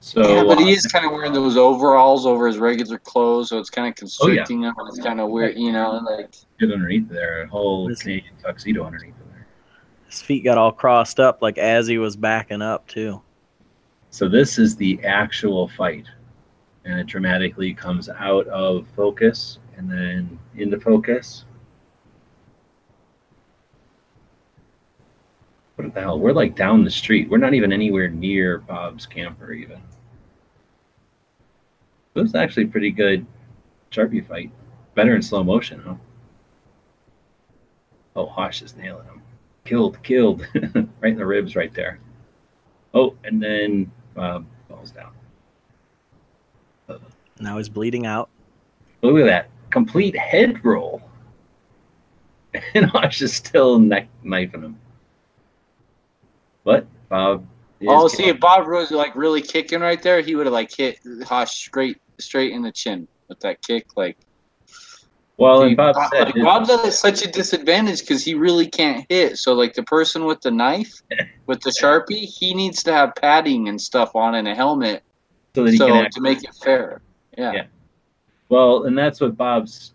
[0.00, 3.48] So yeah, but uh, he is kind of wearing those overalls over his regular clothes,
[3.48, 6.30] so it's kind of Oh, constricting him, and it's kind of weird, you know, like.
[6.60, 8.02] get underneath there, a whole Listen.
[8.04, 9.46] Canadian tuxedo underneath there.
[10.10, 13.22] His feet got all crossed up like as he was backing up too.
[14.10, 16.04] So this is the actual fight,
[16.84, 21.44] and it dramatically comes out of focus and then into focus.
[25.76, 26.20] What the hell?
[26.20, 27.28] We're like down the street.
[27.28, 29.80] We're not even anywhere near Bob's camper even.
[32.14, 33.26] It was actually pretty good
[33.90, 34.52] Sharpie fight.
[34.94, 35.94] Better in slow motion, huh?
[38.14, 39.22] Oh, Hosh is nailing him.
[39.64, 40.46] Killed, killed.
[40.54, 41.98] right in the ribs right there.
[42.92, 45.13] Oh, and then uh, Bob falls down.
[47.44, 48.30] Now he's bleeding out.
[49.02, 49.50] Look at that.
[49.70, 51.02] Complete head roll.
[52.74, 54.78] And Hosh is still neck knifing him.
[56.62, 57.44] But Bob
[57.86, 60.98] Oh, see, if Bob was like really kicking right there, he would have like hit
[61.24, 63.86] Hosh straight, straight in the chin with that kick.
[63.96, 64.16] Like,
[65.36, 69.04] well, and Bob Bob- said like, Bob's at such a disadvantage because he really can't
[69.08, 69.36] hit.
[69.38, 70.92] So, like the person with the knife,
[71.46, 75.02] with the sharpie, he needs to have padding and stuff on and a helmet
[75.54, 77.02] so that he so can to make it fair.
[77.36, 77.52] Yeah.
[77.52, 77.66] Yeah.
[78.48, 79.94] Well, and that's what Bob's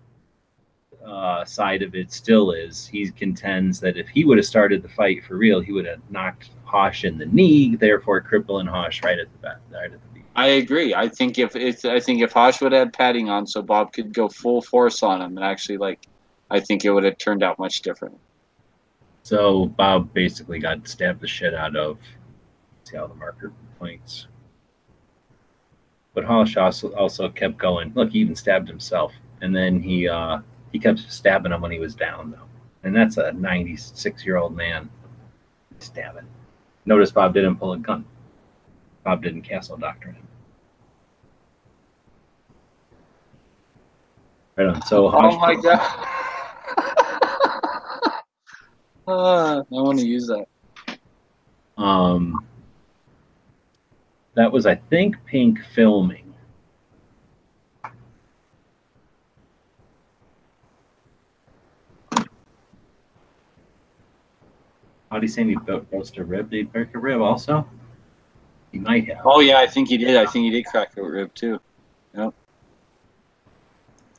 [1.06, 2.88] uh, side of it still is.
[2.88, 6.02] He contends that if he would have started the fight for real, he would have
[6.10, 10.10] knocked Hosh in the knee, therefore crippling Hosh right at the back, right at the
[10.14, 10.26] beat.
[10.36, 10.94] I agree.
[10.94, 13.94] I think if it's, I think if Hosh would have had padding on, so Bob
[13.94, 16.00] could go full force on him, and actually, like,
[16.52, 18.18] I think it would have turned out much different.
[19.24, 21.98] So Bob basically got stabbed the shit out of.
[22.84, 24.28] See how the marker points.
[26.14, 27.92] But Hosh also, also kept going.
[27.96, 30.40] Look, he even stabbed himself, and then he uh,
[30.72, 32.48] he kept stabbing him when he was down, though.
[32.84, 34.90] And that's a 96 year old man
[35.80, 36.28] stabbing.
[36.86, 38.06] Notice Bob didn't pull a gun.
[39.04, 40.28] Bob didn't castle doctrine him.
[44.56, 44.82] Right on.
[44.84, 45.80] So Hosh, Oh my god!
[49.08, 50.48] uh, I want to use that.
[51.78, 52.46] Um,
[54.40, 56.34] that was, I think, Pink filming.
[65.12, 66.52] How do you say he built roast a rib?
[66.52, 67.68] Did he break a rib also?
[68.72, 69.26] He might have.
[69.26, 70.16] Oh yeah, I think he did.
[70.16, 71.60] I think he did crack a rib too.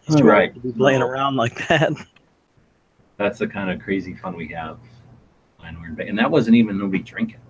[0.02, 0.52] He's Right.
[0.52, 1.92] old to be laying around like that.
[3.16, 4.78] That's the kind of crazy fun we have
[5.60, 6.08] when we're in bed.
[6.08, 7.40] And that wasn't even nobody drinking.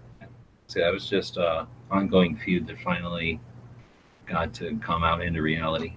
[0.69, 3.41] So that was just a ongoing feud that finally
[4.27, 5.95] got to come out into reality.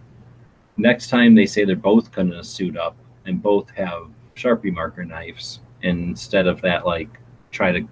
[0.78, 5.60] Next time they say they're both gonna suit up and both have Sharpie marker knives.
[5.84, 7.10] And instead of that, like
[7.52, 7.88] try to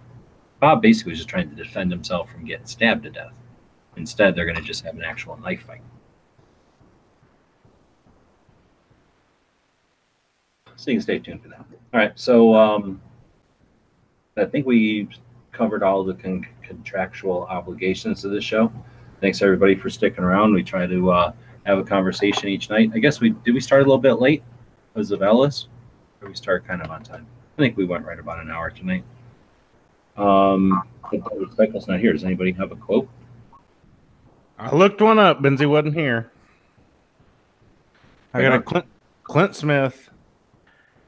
[0.59, 3.33] Bob basically was just trying to defend himself from getting stabbed to death.
[3.97, 5.81] Instead, they're gonna just have an actual knife fight.
[10.75, 11.59] So you can stay tuned for that.
[11.59, 12.11] All right.
[12.15, 13.01] So um,
[14.37, 15.09] I think we
[15.51, 18.71] covered all the con- contractual obligations of this show.
[19.19, 20.53] Thanks everybody for sticking around.
[20.53, 21.33] We try to uh,
[21.65, 22.91] have a conversation each night.
[22.93, 24.43] I guess we did we start a little bit late
[24.93, 25.67] because of Ellis,
[26.21, 27.27] or we start kind of on time.
[27.57, 29.03] I think we went right about an hour tonight.
[30.17, 30.81] Um,
[31.51, 32.13] Speckle's not here.
[32.13, 33.07] Does anybody have a quote?
[34.57, 35.41] I looked one up.
[35.41, 36.31] Benzie wasn't here.
[38.33, 38.85] I got a Clint,
[39.23, 40.09] Clint Smith.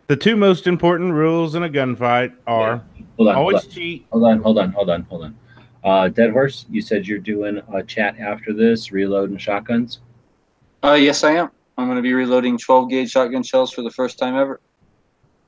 [0.07, 2.83] The two most important rules in a gunfight are
[3.17, 3.35] Hold on.
[3.35, 3.71] always hold on.
[3.71, 4.05] cheat.
[4.11, 5.37] Hold on, hold on, hold on, hold on.
[5.83, 9.99] Uh, Dead Horse, you said you're doing a chat after this, reloading shotguns.
[10.83, 11.49] Uh, yes, I am.
[11.77, 14.61] I'm going to be reloading 12 gauge shotgun shells for the first time ever.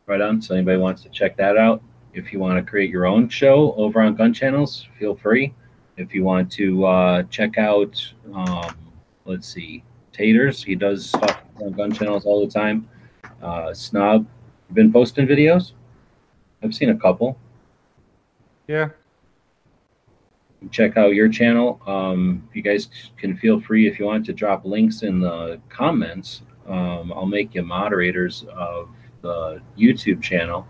[0.07, 0.41] Right on.
[0.41, 1.81] So anybody wants to check that out.
[2.13, 5.53] If you want to create your own show over on Gun Channels, feel free.
[5.97, 8.75] If you want to uh, check out, um,
[9.25, 12.87] let's see, Taters, he does stuff on Gun Channels all the time.
[13.41, 14.25] Uh, Snob,
[14.69, 15.73] you been posting videos?
[16.63, 17.37] I've seen a couple.
[18.67, 18.89] Yeah.
[20.71, 21.81] Check out your channel.
[21.87, 26.41] Um, you guys can feel free if you want to drop links in the comments.
[26.67, 28.89] Um, I'll make you moderators of
[29.21, 30.67] the YouTube channel,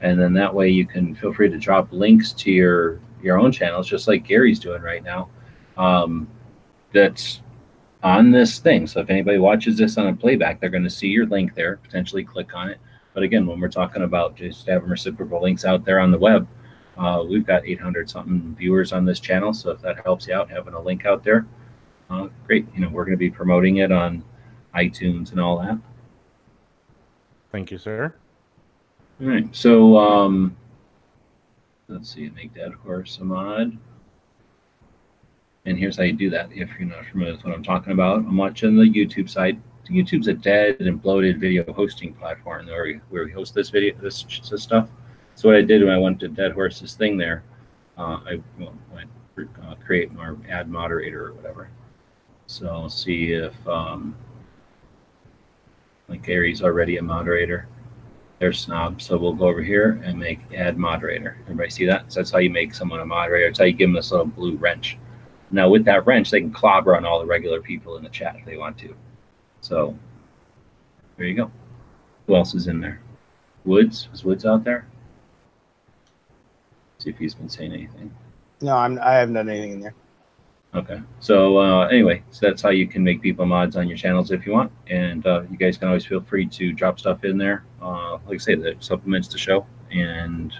[0.00, 3.52] and then that way you can feel free to drop links to your your own
[3.52, 5.28] channels, just like Gary's doing right now.
[5.76, 6.28] Um,
[6.92, 7.42] that's
[8.02, 8.86] on this thing.
[8.86, 11.76] So if anybody watches this on a playback, they're going to see your link there.
[11.78, 12.78] Potentially click on it.
[13.14, 16.46] But again, when we're talking about just having reciprocal links out there on the web,
[16.98, 20.50] uh, we've got 800 something viewers on this channel, so if that helps you out,
[20.50, 21.46] having a link out there,
[22.10, 22.66] uh, great.
[22.74, 24.24] You know, we're going to be promoting it on
[24.74, 25.78] iTunes and all that.
[27.52, 28.14] Thank you, sir.
[29.20, 29.54] All right.
[29.54, 30.56] So, um,
[31.88, 33.76] let's see, make that horse a mod.
[35.64, 36.50] And here's how you do that.
[36.52, 39.60] If you're not familiar with what I'm talking about, I'm watching the YouTube side.
[39.90, 43.94] YouTube's a dead and bloated video hosting platform where we, where we host this video,
[44.00, 44.88] this, this stuff.
[45.36, 47.44] So what I did when I went to Dead Horse's thing there,
[47.98, 48.80] uh, I went
[49.62, 51.68] uh, create or add moderator or whatever.
[52.46, 54.16] So I'll see if um,
[56.08, 57.68] like Gary's already a moderator.
[58.38, 59.02] There's Snob.
[59.02, 61.36] So we'll go over here and make add moderator.
[61.42, 62.10] Everybody see that?
[62.10, 63.48] So that's how you make someone a moderator.
[63.48, 64.96] It's how you give them this little blue wrench.
[65.50, 68.36] Now with that wrench, they can clobber on all the regular people in the chat
[68.36, 68.94] if they want to.
[69.60, 69.94] So
[71.18, 71.50] there you go.
[72.26, 73.00] Who else is in there?
[73.66, 74.08] Woods?
[74.14, 74.86] Is Woods out there?
[77.06, 78.12] See if he's been saying anything.
[78.60, 78.98] No, I'm.
[78.98, 79.94] I haven't done anything in there.
[80.74, 81.00] Okay.
[81.20, 84.44] So uh, anyway, so that's how you can make people mods on your channels if
[84.44, 87.64] you want, and uh, you guys can always feel free to drop stuff in there.
[87.80, 90.52] Uh, like I say, that supplements the show and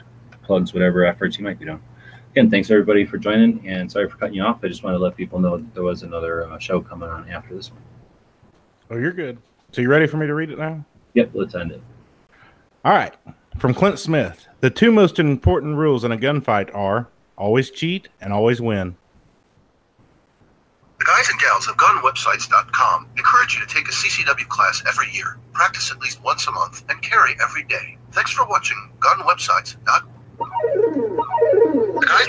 [0.44, 1.82] plugs whatever efforts you might be doing.
[2.30, 4.60] Again, thanks everybody for joining, and sorry for cutting you off.
[4.62, 7.28] I just wanted to let people know that there was another uh, show coming on
[7.28, 7.82] after this one.
[8.92, 9.36] Oh, you're good.
[9.72, 10.84] So you ready for me to read it now?
[11.14, 11.30] Yep.
[11.34, 11.82] Let's end it.
[12.84, 13.16] All right.
[13.58, 18.32] From Clint Smith, the two most important rules in a gunfight are always cheat and
[18.32, 18.96] always win.
[20.98, 25.38] The guys and gals of gunwebsites.com encourage you to take a CCW class every year,
[25.52, 27.98] practice at least once a month, and carry every day.
[28.12, 30.12] Thanks for watching gunwebsites.com.
[32.00, 32.28] Guys...